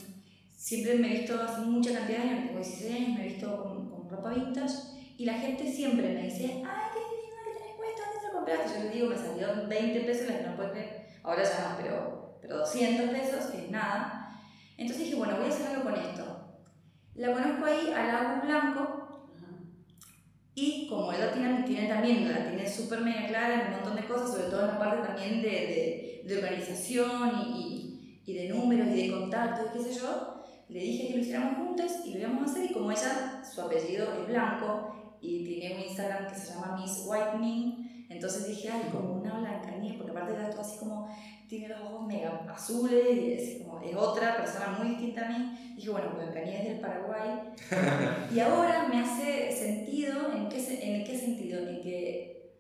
[0.50, 3.62] siempre me he visto hace mucha cantidad de años, tengo 16 años, me he visto
[3.62, 7.76] con, con ropa vintage y la gente siempre me dice, ay, qué divina que tenés
[7.76, 8.78] puesto, ¿dónde te lo compraste?
[8.78, 11.76] Yo les digo, me salió 20 pesos, la que no puede creer, ahora ya no,
[11.76, 14.30] pero, pero 200 pesos, que es nada.
[14.76, 16.24] Entonces dije, bueno, voy a hacer algo con esto.
[17.16, 19.04] La conozco ahí a la Agus Blanco,
[20.54, 24.06] y como ella tiene, tiene también, la tiene súper mega clara en un montón de
[24.06, 28.48] cosas, sobre todo en la parte también de, de, de organización y, y, y de
[28.50, 32.12] números y de contactos y qué sé yo, le dije que lo hiciéramos juntos y
[32.12, 36.28] lo íbamos a hacer y como ella, su apellido es blanco y tiene un Instagram
[36.28, 40.60] que se llama Miss Whitening, entonces dije, ay, como una blancanía, porque aparte de todo
[40.62, 41.08] así como,
[41.48, 45.74] tiene los ojos mega azules y es, como, es otra persona muy distinta a mí.
[45.76, 47.54] Dije, bueno, Blancanieves es del Paraguay.
[48.34, 51.66] y ahora me hace sentido, ¿en qué, en qué sentido?
[51.66, 52.52] En que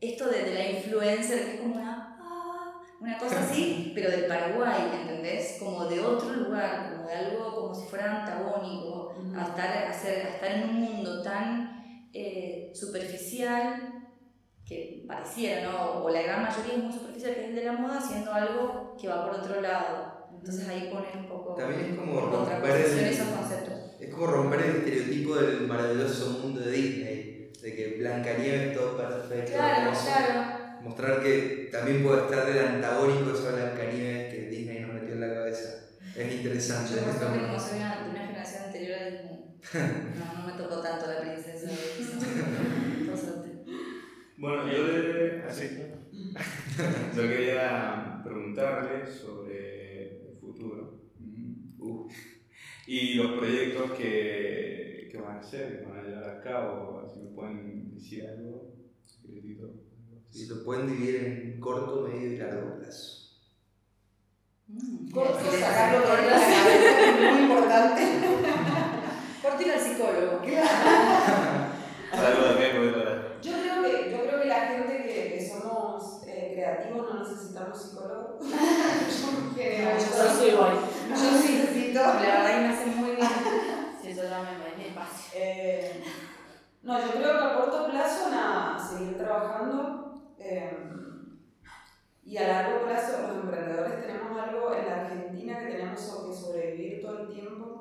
[0.00, 4.26] esto de, de la influencer, que es como una, ah, una cosa así, pero del
[4.26, 5.56] Paraguay, ¿entendés?
[5.58, 10.26] Como de otro lugar, como de algo como si fuera antagónico, a estar, a hacer-
[10.26, 13.92] a estar en un mundo tan eh, superficial
[14.66, 16.04] que pareciera, ¿no?
[16.04, 18.96] O la gran mayoría es muy superficial, que es el de la moda, haciendo algo
[19.00, 20.28] que va por otro lado.
[20.32, 23.74] Entonces ahí ponen un poco También es como romper el- esos conceptos.
[24.00, 29.52] Es como romper el estereotipo del maravilloso mundo de Disney, de que Blancanieves todo perfecto,
[29.52, 30.06] Claro, hermoso.
[30.06, 30.60] claro.
[30.82, 35.34] Mostrar que también puede estar el antagónico esa Blancanieves que Disney nos metió en la
[35.34, 35.68] cabeza.
[36.16, 36.92] Es interesante.
[36.94, 40.80] Yo muy- como soy una, de una generación anterior a Disney, no, no me tocó
[40.80, 41.76] tanto la princesa de
[43.16, 43.64] suerte.
[44.38, 45.68] Bueno, yo, le- así,
[47.14, 50.98] yo quería preguntarle sobre el futuro
[51.82, 52.08] Uh.
[52.86, 57.06] y los proyectos que, que van a hacer, que van a llevar a cabo.
[57.12, 59.74] Si me pueden decir algo, secretito.
[60.30, 63.18] Si lo pueden dividir en corto, medio y largo plazo.
[64.68, 68.02] Mm, Corto, sí, sí, sacarlo sí, de la cabeza es muy importante.
[69.42, 70.40] Corto ir al psicólogo.
[72.10, 72.30] Para.
[73.40, 77.80] Yo creo que, yo creo que la gente que, que somos eh, creativos no necesitamos
[77.80, 78.40] psicólogos.
[78.50, 78.56] yo
[79.56, 80.74] Yo soy igual.
[81.08, 82.00] no necesito.
[82.00, 83.28] La verdad que me hace muy bien.
[84.02, 85.30] Sí, yo voy, mi espacio.
[85.34, 86.02] Eh,
[86.82, 90.34] no, yo creo que a corto plazo, nada, seguir trabajando.
[90.38, 90.76] eh,
[92.24, 97.02] y a largo plazo, los emprendedores tenemos algo en la Argentina que tenemos que sobrevivir
[97.02, 97.79] todo el tiempo.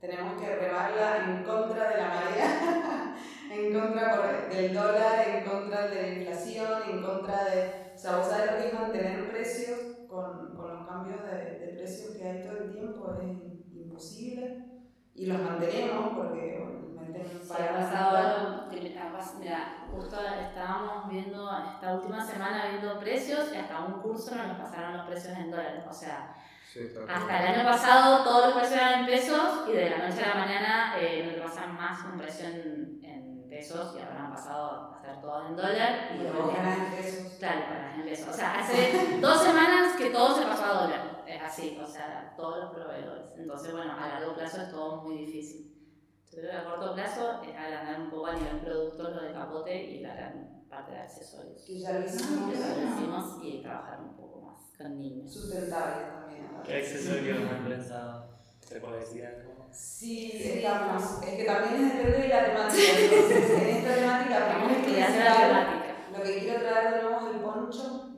[0.00, 3.16] Tenemos que remarla en contra de la marea,
[3.50, 7.92] en contra del dólar, en contra de la inflación, en contra de.
[7.94, 9.78] O sea, vos sabés lo que es mantener precios
[10.08, 14.64] con, con los cambios de, de precios que hay todo el tiempo, es imposible.
[15.14, 16.78] Y los mantenemos porque bueno,
[17.42, 18.68] Sí, ha pasado
[19.38, 24.98] mira, justo estábamos viendo esta última semana viendo precios y hasta un curso nos pasaron
[24.98, 25.84] los precios en dólares.
[25.88, 26.34] O sea,
[26.72, 30.22] Sí, hasta el año pasado todos los precios eran en pesos y de la noche
[30.22, 34.26] a la mañana eh, no te pasan más un precio en, en pesos y ahora
[34.26, 36.10] han pasado a ser todos en dólar.
[36.14, 37.32] Y Y ganás en pesos.
[37.38, 38.28] Claro, para en pesos.
[38.28, 41.24] O sea, hace dos semanas que todo se pasó a dólar.
[41.26, 43.32] Es así, o sea, todos los proveedores.
[43.38, 45.74] Entonces, bueno, a largo plazo es todo muy difícil.
[46.30, 49.32] Yo creo que a corto plazo es agrandar un poco a nivel productos lo de
[49.32, 51.62] capote y la gran parte de accesorios.
[51.62, 52.52] Que ya lo hicimos.
[52.52, 54.27] Que lo hicimos y trabajar un poco
[54.78, 55.32] más con niños.
[55.32, 56.48] Sustentables también.
[56.64, 58.28] ¿Qué accesorios han pensado?
[58.60, 59.66] ¿Se puede decir algo?
[59.72, 61.22] Sí, estamos.
[61.22, 62.82] Es que también depende de la temática.
[63.00, 64.38] Entonces, en esta temática,
[66.16, 68.10] lo que quiero traer de nuevo es el poncho,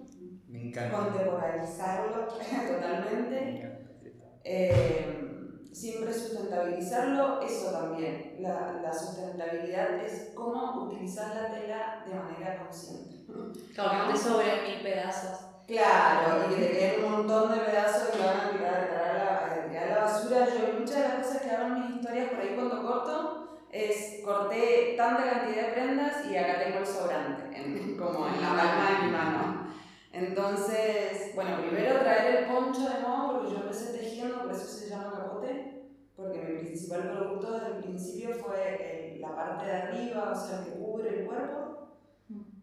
[0.48, 0.96] Me encanta.
[0.96, 3.40] contemporizarlo totalmente.
[3.40, 4.24] Me encanta, sí, está.
[4.44, 8.36] Eh, siempre sustentabilizarlo, eso también.
[8.40, 13.26] La, la sustentabilidad es cómo utilizar la tela de manera consciente.
[13.74, 15.49] Claro, no te sobren mil pedazos.
[15.70, 19.86] Claro, y que te queden un montón de pedazos que van a tirar, a tirar
[19.86, 20.44] a la, basura.
[20.46, 24.20] Yo muchas de las cosas que hago en mis historias por ahí cuando corto es
[24.24, 28.98] corté tanta cantidad de prendas y acá tengo el sobrante, en- como en la palma
[28.98, 29.66] de mi mano.
[30.12, 34.88] Entonces, bueno, primero traer el poncho de nuevo porque yo empecé tejiendo, por eso se
[34.88, 35.84] llama capote,
[36.16, 40.64] porque mi principal producto desde el principio fue eh, la parte de arriba, o sea,
[40.64, 41.90] que cubre el cuerpo.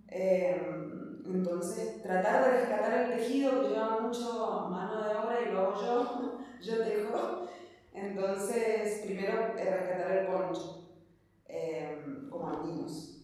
[0.10, 0.97] Eh,
[1.34, 5.82] entonces, tratar de rescatar el tejido que lleva mucho mano de obra y lo hago
[5.82, 7.48] yo, yo tejo.
[7.94, 10.90] Entonces, primero eh, rescatar el poncho,
[11.48, 13.18] eh, como albinos.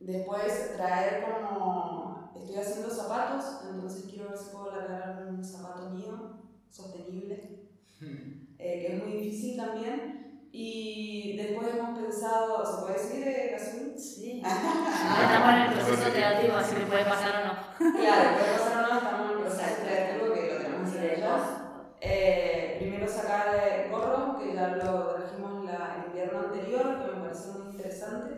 [0.00, 2.32] Después, traer como.
[2.34, 6.40] Estoy haciendo zapatos, entonces quiero ver si puedo largar un zapato mío,
[6.70, 7.68] sostenible,
[8.00, 10.19] eh, que es muy difícil también.
[10.52, 13.98] Y después hemos pensado, ¿se puede decir eh, Gazul?
[13.98, 14.42] Sí.
[15.22, 17.92] Estamos en el proceso creativo, así que puede pasar o no.
[17.98, 21.60] Claro, puede pasar o no, estamos en el proceso creativo que lo tenemos que hacer.
[22.00, 27.20] Eh, primero sacar de gorro, que ya lo trajimos la, el invierno anterior, que me
[27.22, 28.36] pareció muy interesante,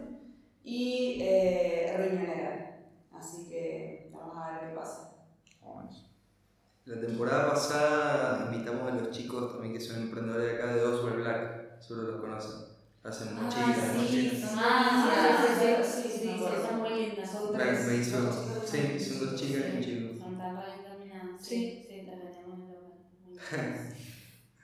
[0.65, 2.79] y eh, riñonera.
[3.13, 5.13] Así que vamos a ver qué pasa.
[6.85, 11.17] La temporada pasada invitamos a los chicos también que son emprendedores de acá de Oswald
[11.17, 12.73] Black, seguro los conocen.
[13.05, 14.41] Hacen Ah, mochilas, sí, mochilas.
[14.51, 17.31] son Ah, sí, sí, sí, sí, sí, sí, son muy lindas.
[17.33, 17.87] Son tres.
[17.87, 18.19] me hizo,
[18.65, 20.09] sí, son dos chicas y un chico.
[20.23, 21.41] Son tan bien terminadas.
[21.43, 21.87] Sí.
[21.89, 22.93] sí, las tenemos en el lugar.
[23.43, 23.97] Muy lindas.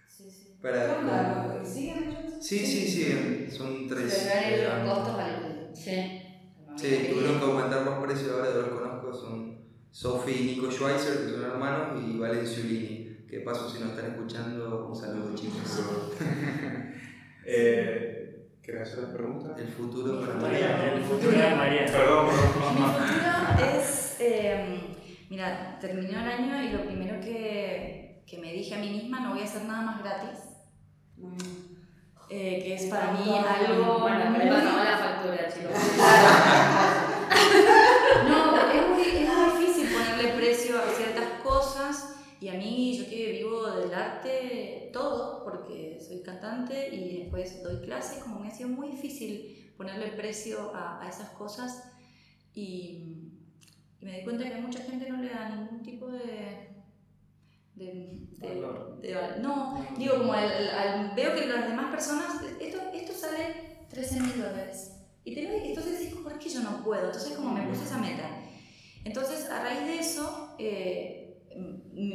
[0.09, 0.57] Sí, sí.
[0.57, 1.03] ¿Qué Para?
[1.03, 4.29] ¿Lo- ¿Siguen sí, sí, sí, son tres.
[4.49, 5.71] Pero los costos valen.
[5.75, 6.23] Sí.
[6.77, 9.59] Sí, tuvieron que aumentar los precios ahora, yo los conozco, son
[9.91, 14.13] Sophie y Nico Schweitzer, que son hermanos, y Valen Ciulini, que paso si nos están
[14.13, 15.83] escuchando, un saludo chicos.
[17.51, 19.55] Eh, ¿Querés hacer la pregunta?
[19.59, 20.93] El futuro para María, María.
[20.97, 21.87] el futuro de María.
[21.87, 24.81] Perdón, Mi futuro es, eh,
[25.31, 29.31] mira, terminó el año y lo primero que, que me dije a mí misma, no
[29.33, 30.41] voy a hacer nada más gratis,
[32.29, 35.73] eh, que es para mí algo Bueno, muy- pero pasamos la factura, chicos.
[38.29, 43.09] No, es muy, es muy difícil ponerle precio a ciertas cosas Y a mí, yo
[43.09, 48.55] que vivo del arte todo, porque soy cantante y después doy clases, como me ha
[48.55, 51.85] sido muy difícil ponerle precio a, a esas cosas.
[52.55, 53.33] Y,
[54.01, 56.69] y me di cuenta que a mucha gente no le da ningún tipo de.
[57.75, 59.01] de, de- Valor.
[59.01, 62.43] de val- no, digo, como al- al- veo que las demás personas.
[62.61, 64.93] Esto, esto sale 13 mil dólares.
[65.25, 67.07] Y te lo entonces digo, ¿por qué yo no puedo?
[67.07, 68.29] Entonces, como me puse esa meta.
[69.05, 71.18] Entonces, a raíz de eso, eh,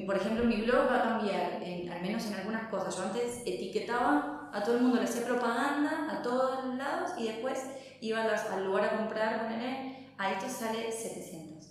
[0.06, 2.96] por ejemplo, mi blog va a cambiar, en- al menos en algunas cosas.
[2.96, 7.60] Yo antes etiquetaba a todo el mundo, le hacía propaganda a todos lados y después
[8.02, 11.70] iba a al lugar a comprar, ponerle, a esto sale 700.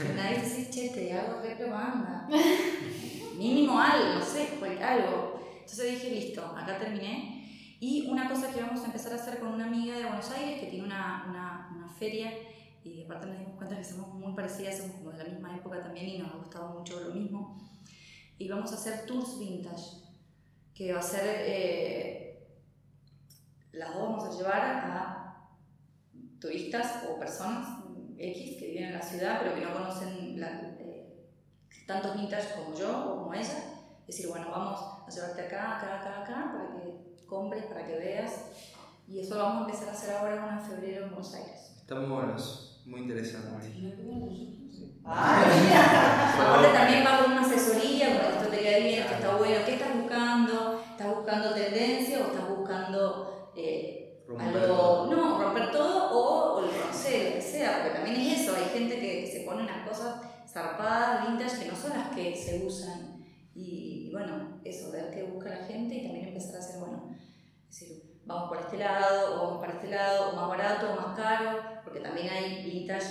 [0.00, 2.28] Y nadie dice, che, te hago re propaganda.
[3.36, 5.40] Mínimo algo, no sé, algo.
[5.60, 7.34] Entonces dije, listo, acá terminé.
[7.80, 10.60] Y una cosa que vamos a empezar a hacer con una amiga de Buenos Aires
[10.60, 12.32] que tiene una, una, una feria
[12.84, 15.80] y aparte nos dimos cuenta que somos muy parecidas, somos como de la misma época
[15.80, 17.58] también y nos ha gustado mucho lo mismo.
[18.38, 20.02] Y vamos a hacer tours vintage,
[20.74, 22.46] que va a ser, eh,
[23.72, 25.48] las dos vamos a llevar a
[26.40, 27.84] turistas o personas
[28.16, 31.26] X que viven en la ciudad pero que no conocen la- eh,
[32.16, 33.64] vintage como yo o como ella.
[34.06, 38.32] Decir, bueno, vamos a llevarte acá, acá, acá, acá, para que compres, para que veas.
[39.06, 41.74] Y eso lo vamos a empezar a hacer ahora en febrero en Buenos Aires.
[41.78, 43.48] Está muy buenos, muy interesante.
[45.04, 49.74] Aparte también va con una asesoría, bueno, esto te queda bien, esto está bueno, ¿qué
[49.74, 50.82] estás buscando?
[50.90, 55.06] ¿Estás buscando tendencia o estás buscando eh, Romper algo, todo.
[55.06, 56.92] no, romper todo o, o lo que
[57.40, 61.64] sea, porque también es eso, hay gente que, que se pone unas cosas zarpadas, vintage,
[61.64, 63.24] que no son las que se usan.
[63.54, 67.10] Y, bueno, eso, ver qué busca la gente y también empezar a hacer, bueno,
[67.68, 70.96] es decir, vamos por este lado, o vamos para este lado, o más barato, o
[70.96, 73.06] más caro, porque también hay vintage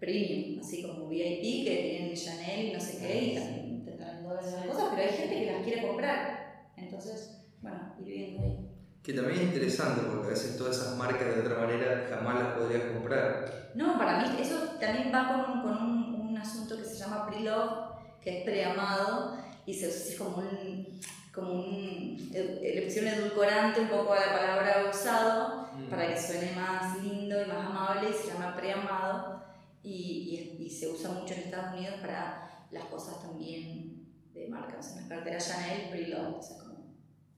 [0.00, 4.52] premium, así como VIP que tienen Chanel y no sé qué, y también tendrán dólares
[4.52, 6.70] las cosas, pero hay gente que las quiere comprar.
[6.76, 8.68] Entonces, bueno, ir viendo ahí.
[9.02, 12.54] Que también es interesante porque a veces todas esas marcas de otra manera jamás las
[12.54, 13.72] podrías comprar.
[13.74, 17.26] No, para mí eso también va con un, con un, un asunto que se llama
[17.26, 21.00] pre-love, que es preamado, y se usa así como un,
[21.32, 26.52] como un, eh, le pusieron edulcorante un poco a la palabra usado, para que suene
[26.56, 29.44] más lindo y más amable, y se llama preamado,
[29.82, 34.78] y, y, y se usa mucho en Estados Unidos para las cosas también de marca,
[34.78, 36.72] o sea, en la cartera Chanel, pre-love, o sea, como...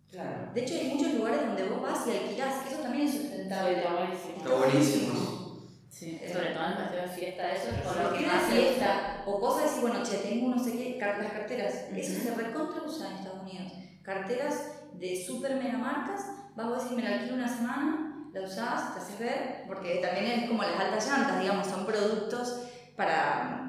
[0.09, 0.53] Claro.
[0.55, 3.79] De hecho, hay muchos lugares donde vos vas y alquilás, que eso también es sustentable.
[3.79, 4.37] Está buenísimo.
[4.37, 5.35] Está buenísimo.
[5.91, 9.71] Sí, sobre todo en de fiesta, eso es con Lo que una fiesta o cosas
[9.71, 12.23] así, bueno, che, tengo no sé qué, las carteras, eso Ujú.
[12.23, 13.73] se recontra usa en Estados Unidos.
[14.03, 18.95] Carteras de super mega marcas, vas a decir, me la alquilo una semana, la usás,
[18.95, 22.63] te haces ver, porque también es como las altas llantas, digamos, son productos
[22.97, 23.61] para.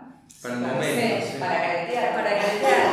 [0.41, 1.37] Para el para- momento, sí.
[1.39, 2.87] Para caretear, para caretear.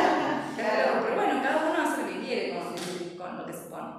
[0.55, 3.93] claro, pero bueno, cada uno hace lo que quiere con, con lo que se pone.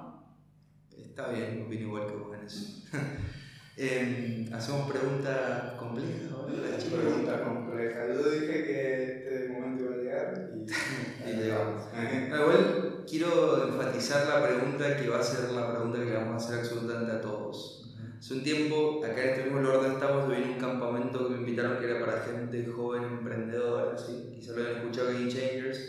[0.97, 2.81] Está bien, opino igual que vos en eso.
[3.77, 6.53] Em, Hacemos preguntas complejas ahora.
[6.53, 8.07] Pregunta compleja.
[8.07, 11.83] Yo dije que este momento iba a llegar y, Y llegamos.
[11.93, 16.43] Ah, Igual quiero enfatizar la pregunta que va a ser la pregunta que le vamos
[16.43, 17.81] a hacer absolutamente a todos.
[18.19, 21.39] Hace un tiempo, acá en este mismo lugar donde estamos, vine un campamento que me
[21.41, 24.33] invitaron que era para gente joven, emprendedora, así.
[24.35, 25.79] Quizá lo hayan escuchado Game Changers,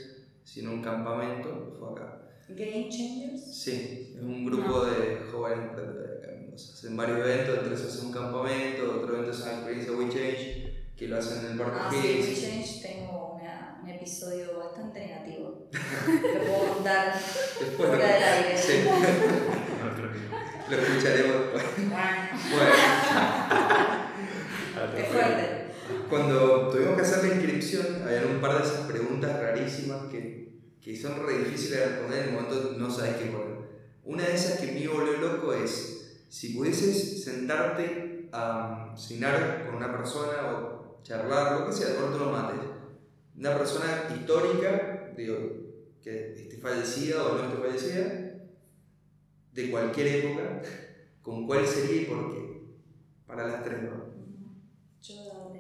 [0.45, 2.23] sino un campamento, fue acá.
[2.49, 3.43] Game changers.
[3.43, 6.55] Sí, es un grupo de jóvenes emprendedores acá en.
[6.55, 10.73] Hacen varios eventos, entre esos hacen un campamento, otro evento es una experiencia We Change,
[10.97, 12.21] que lo hacen en el Parque Ah, sí.
[12.21, 13.26] We Change tengo
[13.87, 15.69] un episodio bastante negativo.
[15.71, 18.59] Te puedo contar Después fuera del aire.
[18.59, 18.85] Sí.
[20.71, 21.65] Lo escucharemos después.
[21.77, 22.73] Bueno,
[24.99, 25.67] Es fuerte.
[26.11, 30.97] cuando tuvimos que hacer la inscripción, había un par de esas preguntas rarísimas que, que
[30.97, 33.57] son re difíciles de responder en el momento no sabes qué poner.
[34.05, 39.77] Una de esas que me volvió loco es, si pudieses sentarte a um, cenar con
[39.77, 42.76] una persona o charlar, lo que sea, tomarte unos mates,
[43.37, 45.37] una persona histórica, digo,
[46.03, 48.27] que esté fallecida o no esté fallecida,
[49.53, 50.63] de cualquier época,
[51.23, 52.47] ¿con cuál sería y por qué?
[53.27, 54.07] Para las tres, ¿no?
[55.01, 55.53] Yo.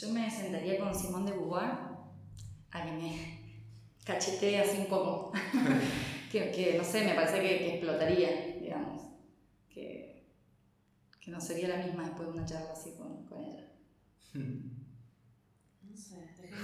[0.00, 1.72] Yo me sentaría con Simón de Beauvoir
[2.70, 3.40] a que me
[4.02, 5.30] cachetee así un poco.
[6.32, 9.02] que, que, no sé, me parece que, que explotaría, digamos.
[9.68, 10.26] Que,
[11.20, 13.68] que no sería la misma después de una charla así con, con ella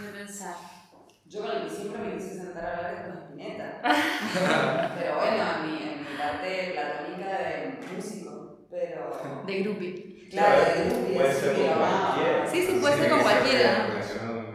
[0.03, 0.55] de pensar.
[1.27, 3.81] Yo con el que siempre me quise sentar a hablar es con Espineta.
[4.99, 9.45] pero bueno, en mi, en mi parte platónica de músico, pero...
[9.47, 10.29] De groupie.
[10.31, 11.15] Claro, de groupie.
[11.15, 12.15] Puede ser con ah.
[12.15, 12.51] cualquiera.
[12.51, 13.87] Sí, sí, puede ser con cualquiera.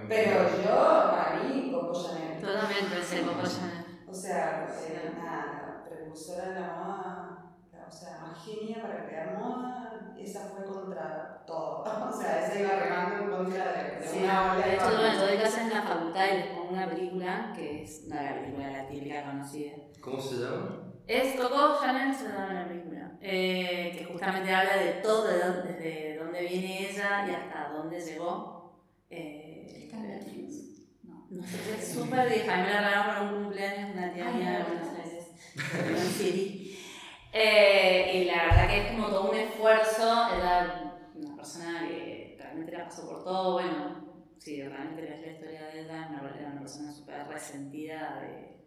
[0.08, 2.42] Pero yo, para mí, Coco Chanel.
[2.42, 3.86] Yo también pensé Coco Chanel.
[4.08, 7.54] O sea, eh, era una precursora de la moda,
[7.88, 9.81] o sea, más genia para crear moda
[10.24, 11.84] esa fue contra todo.
[12.12, 15.18] O sea, esa iba remando en contra de, de Sí, una ola de hecho, bueno,
[15.26, 18.70] doy clases en la facultad y les pongo una película que es no, la película,
[18.72, 19.72] la típica conocida.
[20.02, 20.84] ¿Cómo se llama?
[21.08, 25.74] Es Coco Chanel, se llama la película, eh, que justamente habla de todo, de dónde-
[25.74, 28.80] desde dónde viene ella y hasta dónde llegó.
[29.10, 30.54] Eh, ¿Está en Netflix?
[31.04, 31.26] No.
[31.30, 32.54] No sé, es súper vieja.
[32.54, 35.04] A mí me la regalaron para un cumpleaños una tía mía de no, Buenos no.
[35.04, 35.28] Aires.
[37.34, 40.36] Eh, y la verdad que es como todo un esfuerzo.
[40.36, 43.54] Era una persona que realmente la pasó por todo.
[43.54, 44.06] Bueno,
[44.38, 46.10] si realmente lees la historia de ella,
[46.40, 48.62] era una persona súper resentida de-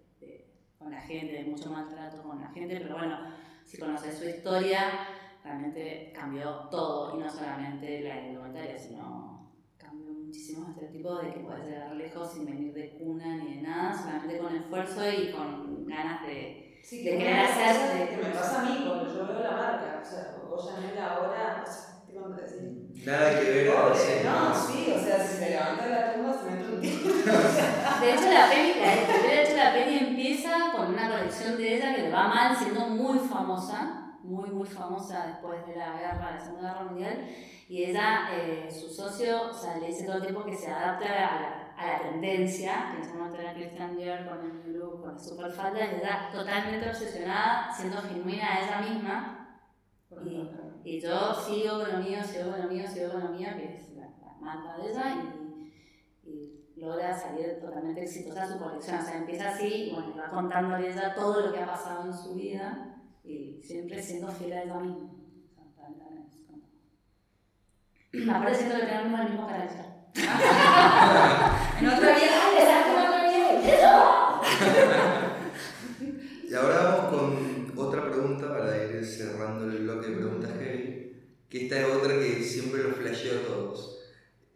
[0.78, 2.78] con la gente, de mucho maltrato con la gente.
[2.80, 3.18] Pero bueno,
[3.64, 5.08] si conoces su historia,
[5.42, 7.16] realmente cambió todo.
[7.16, 12.44] Y no solamente la indumentaria, sino cambió muchísimos estereotipos de que puedes llegar lejos sin
[12.46, 16.63] venir de cuna ni de nada, solamente con esfuerzo y con ganas de...
[16.84, 20.02] Sí, de que una hacer- que me pasa a mí cuando yo veo la marca,
[20.02, 24.24] o sea, Coco Chanel ahora, o sea, te cuando decís, Nada que ver veces.
[24.24, 27.14] no, sí, o sea, si se levanta de la tumba se mete un tiro.
[28.00, 31.94] De hecho, la peli, la, de hecho, la peli empieza con una colección de ella
[31.94, 36.40] que le va mal, siendo muy famosa, muy, muy famosa después de la guerra, la
[36.40, 37.26] Segunda Guerra Mundial,
[37.68, 41.06] y ella, eh, su socio, o sea, le dice todo el tiempo que se adapta
[41.06, 44.52] a la, a la tendencia, que en ese momento era Christian Dior con el
[44.84, 49.60] look, con la super falda, y ella totalmente obsesionada, siendo genuina ella misma,
[50.24, 50.48] y,
[50.84, 53.74] y yo sigo con lo mío, sigo con lo mío, sigo con lo mío, que
[53.74, 55.16] es la, la marca de ella,
[56.22, 58.98] y, y logra salir totalmente exitosa su colección.
[58.98, 62.14] O sea, empieza así, y bueno, va contándole ella todo lo que ha pasado en
[62.14, 65.10] su vida, y siempre siendo fiel a ella misma.
[68.32, 69.86] Aparte siento que tenemos el mismo carácter.
[71.80, 74.20] En otra vida, ¡ay, exacto, en otra vida!
[76.50, 81.16] Y ahora vamos con otra pregunta para ir cerrando el bloque de preguntas heavy.
[81.48, 83.98] Que esta es otra que siempre lo flasheo a todos.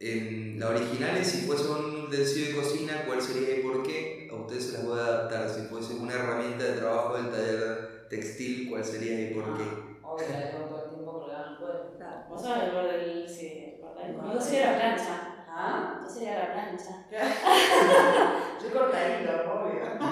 [0.01, 4.29] En la original es si fuese un utensilio de cocina, ¿cuál sería y por qué?
[4.31, 5.49] A ustedes se las voy a adaptar.
[5.49, 9.65] Si fuese una herramienta de trabajo del taller textil, ¿cuál sería y por qué?
[10.03, 11.85] Obvio, la dejo todo el tiempo colgada en el cuerpo.
[12.31, 13.29] Vos sabés el borde del.
[13.29, 15.35] Sí, el borde del- Conmigo sería la plancha.
[15.51, 16.01] ¿Ah?
[16.01, 17.07] Yo sería la plancha.
[18.63, 19.68] Yo cortahilo, obvio.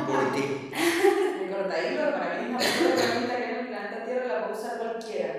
[0.07, 0.45] ¿Por qué?
[1.45, 4.41] El cortahilo para mí es la mejor herramienta que hay en el planeta Tierra, la
[4.47, 5.33] puede usar cualquiera.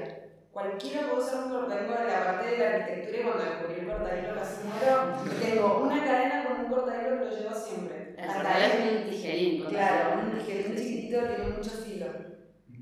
[0.51, 3.87] Cualquiera puede usar un cortahilo de la parte de la arquitectura y cuando descubrí el
[3.87, 4.95] cortahilo casi muero.
[5.41, 7.97] Tengo una cadena con un cortahilo que lo llevo siempre.
[8.17, 8.33] El es
[9.03, 9.65] un tijerín.
[9.65, 12.07] Claro, un tijerín chiquitito que tiene mucho filo.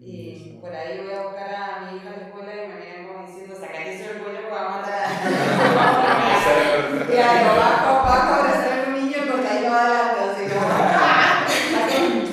[0.02, 3.08] Y por ahí voy a buscar a mi hija a la escuela y me miran
[3.08, 5.06] como diciendo, sacate eso del cuello que va a matar a...
[7.12, 10.70] Claro, bajo, bajo a abrazar a un niño con la hilo adelante, así como...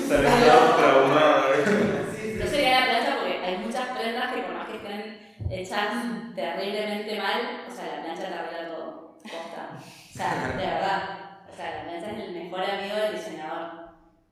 [0.08, 1.42] Sale todo traumado.
[1.54, 2.38] ¿eh?
[2.38, 5.02] Yo sería la plancha porque hay muchas prendas que por más que estén
[5.50, 5.88] hechas
[6.34, 9.16] terriblemente mal, o sea, la plancha te arregla todo.
[9.22, 9.78] Posta.
[10.12, 11.02] O sea, de verdad.
[11.50, 13.82] O sea, la plancha es el mejor amigo del diseñador.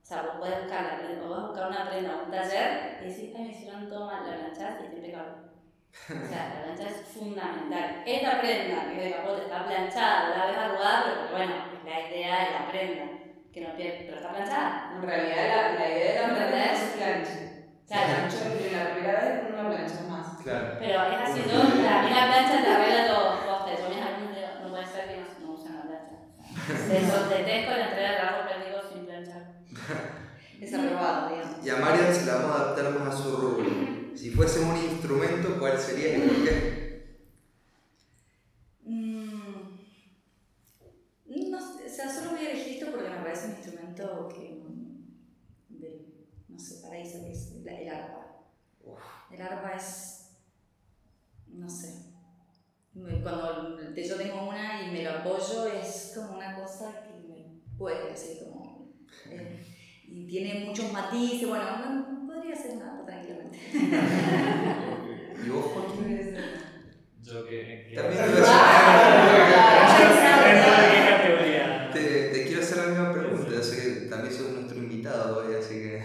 [0.03, 2.31] O sea, vos podés buscar, la prenda, vos vas a buscar una prenda o un
[2.31, 5.33] taller y decís, ay, me hicieron todo mal, la planchás y está impecable.
[5.91, 8.03] O sea, la plancha es fundamental.
[8.05, 12.09] Esta prenda, que es de capote, está planchada, la ves arrugada, pero bueno, es la
[12.09, 13.05] idea de la prenda,
[13.53, 14.93] que no pierde, pero está planchada.
[14.97, 17.51] En realidad la, la idea de la plancha es plancha.
[17.87, 18.28] Claro.
[18.31, 20.43] Yo la primera vez con una plancha más.
[20.43, 20.76] Claro.
[20.78, 23.41] Pero es así, yo, a mí la plancha te arregla todo.
[23.47, 26.16] Posta, yo mis alumnos digo, no puede ser que no, no usen la plancha.
[26.88, 28.40] De eso detesto la entrega de trabajo
[28.92, 29.60] sin planchar.
[30.60, 31.66] Es arrobado, digamos.
[31.66, 33.64] Y a Marian se la vamos a adaptar más a su rubro.
[34.14, 37.16] Si fuese un instrumento, ¿cuál sería y por qué?
[38.84, 39.78] Mm,
[41.50, 44.62] No sé, o sea, solo voy a elegir esto porque me parece un instrumento que.
[44.62, 46.06] mm, de,
[46.48, 48.26] no sé, paraíso, que es el arpa.
[49.30, 50.32] El arpa es.
[51.46, 52.10] no sé.
[53.22, 56.54] Cuando yo tengo una y me lo apoyo, es como una
[57.81, 58.93] puede, así como.
[59.31, 59.64] eh,
[60.07, 63.59] y tiene muchos matices, bueno, no- podría ser una arpa tranquilamente.
[65.45, 66.37] ¿Y vos, Joaquín?
[67.22, 67.87] Yo que.
[67.89, 68.43] que- También te voy a
[69.99, 71.91] ¿Dentro de hacer- qué categoría?
[71.93, 75.55] te, te quiero hacer la misma pregunta, ya sé que también sos nuestro invitado hoy,
[75.55, 76.05] así que...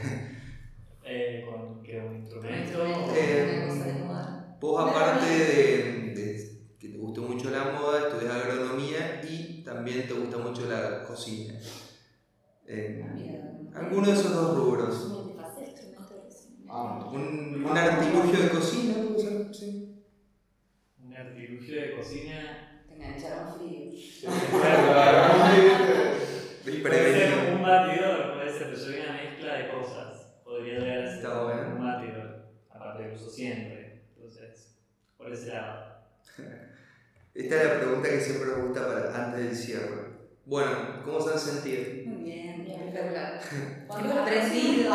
[1.04, 2.58] Eh, con que un instrumento.
[2.58, 4.58] Instrumento, Eh, una cosa de moda.
[4.62, 10.14] Vos aparte de, de que te guste mucho la moda, estudias agronomía y también te
[10.14, 11.54] gusta mucho la cocina.
[12.68, 13.04] Eh,
[13.76, 15.12] alguno de esos dos rubros.
[16.66, 17.14] Vamos.
[17.14, 20.04] Un, un artilugio de cocina, puede ser, sí.
[21.04, 22.84] Un artilugio de cocina.
[22.88, 23.92] Te engancharon frío.
[26.66, 30.34] Puede ser un batidor, puede ser, pero yo vi una mezcla de cosas.
[30.44, 31.76] Podría llegar a ser bueno.
[31.76, 31.86] un
[33.14, 34.04] uso siempre.
[34.16, 34.78] Entonces,
[35.18, 35.96] por ese lado.
[37.34, 40.16] Esta es la pregunta que siempre me gusta para antes del cierre.
[40.46, 41.84] Bueno, ¿cómo se han sentido?
[42.06, 42.82] Muy bien, Bien.
[42.82, 43.42] espectacular.
[43.88, 44.94] ¿Cuánto Hemos aprendido.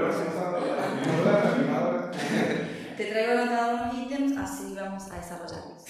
[0.00, 2.10] La animadora, la animadora.
[2.96, 5.84] Te traigo anotados unos ítems, así vamos a desarrollarlos.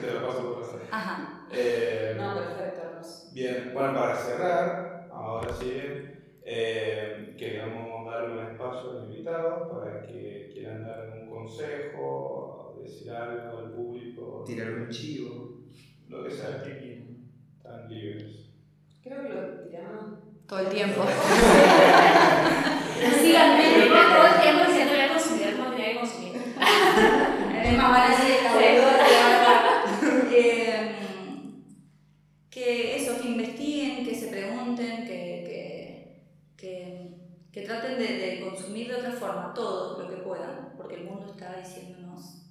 [0.00, 0.80] Te lo paso por hacer.
[0.90, 1.46] Ajá.
[1.52, 2.82] Eh, No, perfecto.
[3.32, 5.72] Bien, bueno, para cerrar, ahora sí,
[6.44, 13.10] eh, queríamos darle un espacio a los invitados para que quieran dar algún consejo, decir
[13.12, 15.62] algo al público, Tirar un chivo.
[16.08, 17.32] lo que sea, ¿Qué quieren?
[17.56, 18.50] están libres.
[19.02, 20.18] Creo que lo tiramos.
[20.48, 21.02] Todo el tiempo.
[23.20, 26.32] Síganme, todo el tiempo diciendo voy a consumir, como tenía que consumir.
[26.36, 28.18] Es más
[28.54, 28.90] boludo,
[30.34, 30.96] Eh,
[32.50, 36.24] que eso, que investiguen, que se pregunten, que, que,
[36.56, 37.16] que,
[37.52, 41.32] que traten de, de consumir de otra forma todo lo que puedan, porque el mundo
[41.32, 42.42] está diciéndonos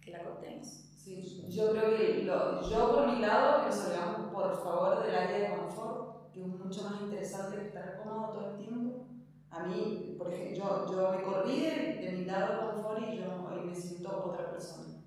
[0.00, 0.66] que la cortemos.
[1.02, 5.38] Sí, yo creo que lo- yo por mi lado que salgamos por favor del área
[5.38, 9.06] de confort, que es mucho más interesante que estar cómodo todo el tiempo.
[9.50, 13.18] A mí, por ejemplo, yo, yo me corrí de, de mi lado de confort y
[13.18, 15.02] yo hoy me siento otra persona.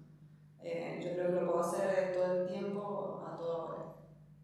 [0.60, 3.96] Eh, yo creo que lo puedo hacer todo el tiempo, a toda hora.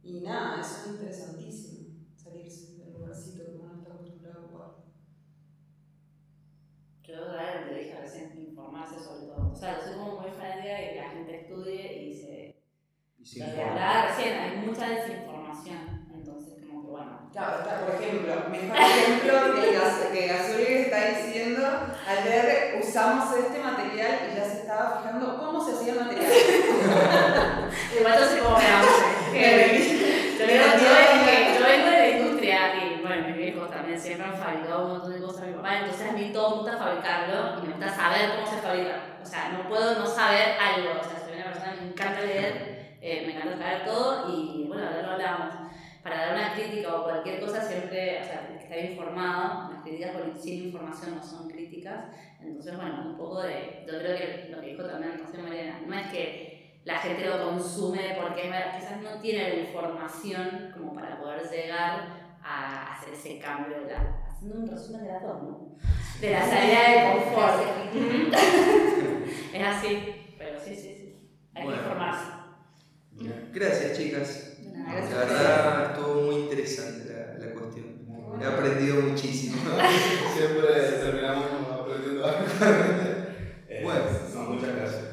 [0.04, 4.76] Y nada, eso es interesantísimo, salirse del lugarcito que uno está acostumbrado a ocupar.
[7.04, 7.16] Yo,
[7.68, 9.52] te dije recién, informarse sobre todo.
[9.52, 12.64] O sea, yo soy como muy fanática de que la gente estudie y se.
[13.20, 16.08] Y se hablaba recién, hay mucha desinformación.
[16.14, 17.27] Entonces, como que bueno.
[17.38, 21.64] Claro, está, por ejemplo, mejor ejemplo que, que está diciendo,
[22.08, 26.32] ayer usamos este material y ya se estaba fijando cómo se hacía el material.
[28.00, 28.88] Igual yo sé cómo me hago.
[30.40, 30.48] Yo
[31.64, 35.22] vengo, de la industria y bueno, mis viejos también siempre han fabricado un montón de
[35.22, 38.32] cosas a mi papá, entonces a mí todo me gusta fabricarlo y me gusta saber
[38.34, 38.96] cómo se fabrica.
[39.22, 40.90] O sea, no puedo no saber algo.
[41.00, 44.66] O sea, soy una persona que me encanta leer, eh, me encanta saber todo y
[44.68, 45.67] bueno, ahora lo hablamos.
[46.08, 49.74] Para dar una crítica o cualquier cosa siempre, o sea, estar informado.
[49.74, 52.06] Las críticas sin información no son críticas.
[52.40, 53.84] Entonces, bueno, un poco de.
[53.86, 57.44] Yo creo que lo que dijo también José Mariana, no es que la gente lo
[57.44, 63.14] consume porque es verdad, quizás no tiene la información como para poder llegar a hacer
[63.14, 64.24] ese cambio de la.
[64.30, 65.76] Haciendo un resumen de las dos, ¿no?
[66.22, 67.64] De la salida de confort.
[69.54, 71.16] es así, pero sí, sí, sí.
[71.54, 71.82] Hay Bueno.
[71.82, 72.32] que informarse.
[73.52, 74.47] Gracias, chicas.
[74.88, 77.86] La verdad, estuvo muy interesante la, la cuestión.
[78.42, 79.58] He aprendido muchísimo.
[80.38, 80.68] Siempre
[81.02, 82.46] terminamos aprendiendo algo.
[83.70, 84.06] Eh, Bueno.
[84.34, 85.04] no, muchas gracias.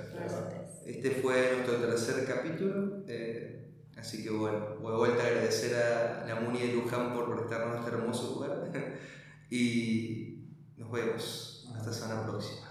[0.87, 3.03] Este fue nuestro tercer capítulo.
[3.09, 7.35] eh, así que bueno, voy de vuelta a agradecer a la Muni de Luján por
[7.35, 8.70] prestarnos este hermoso lugar.
[9.51, 10.45] y
[10.77, 11.68] nos vemos.
[11.77, 12.64] Hasta semana próxima.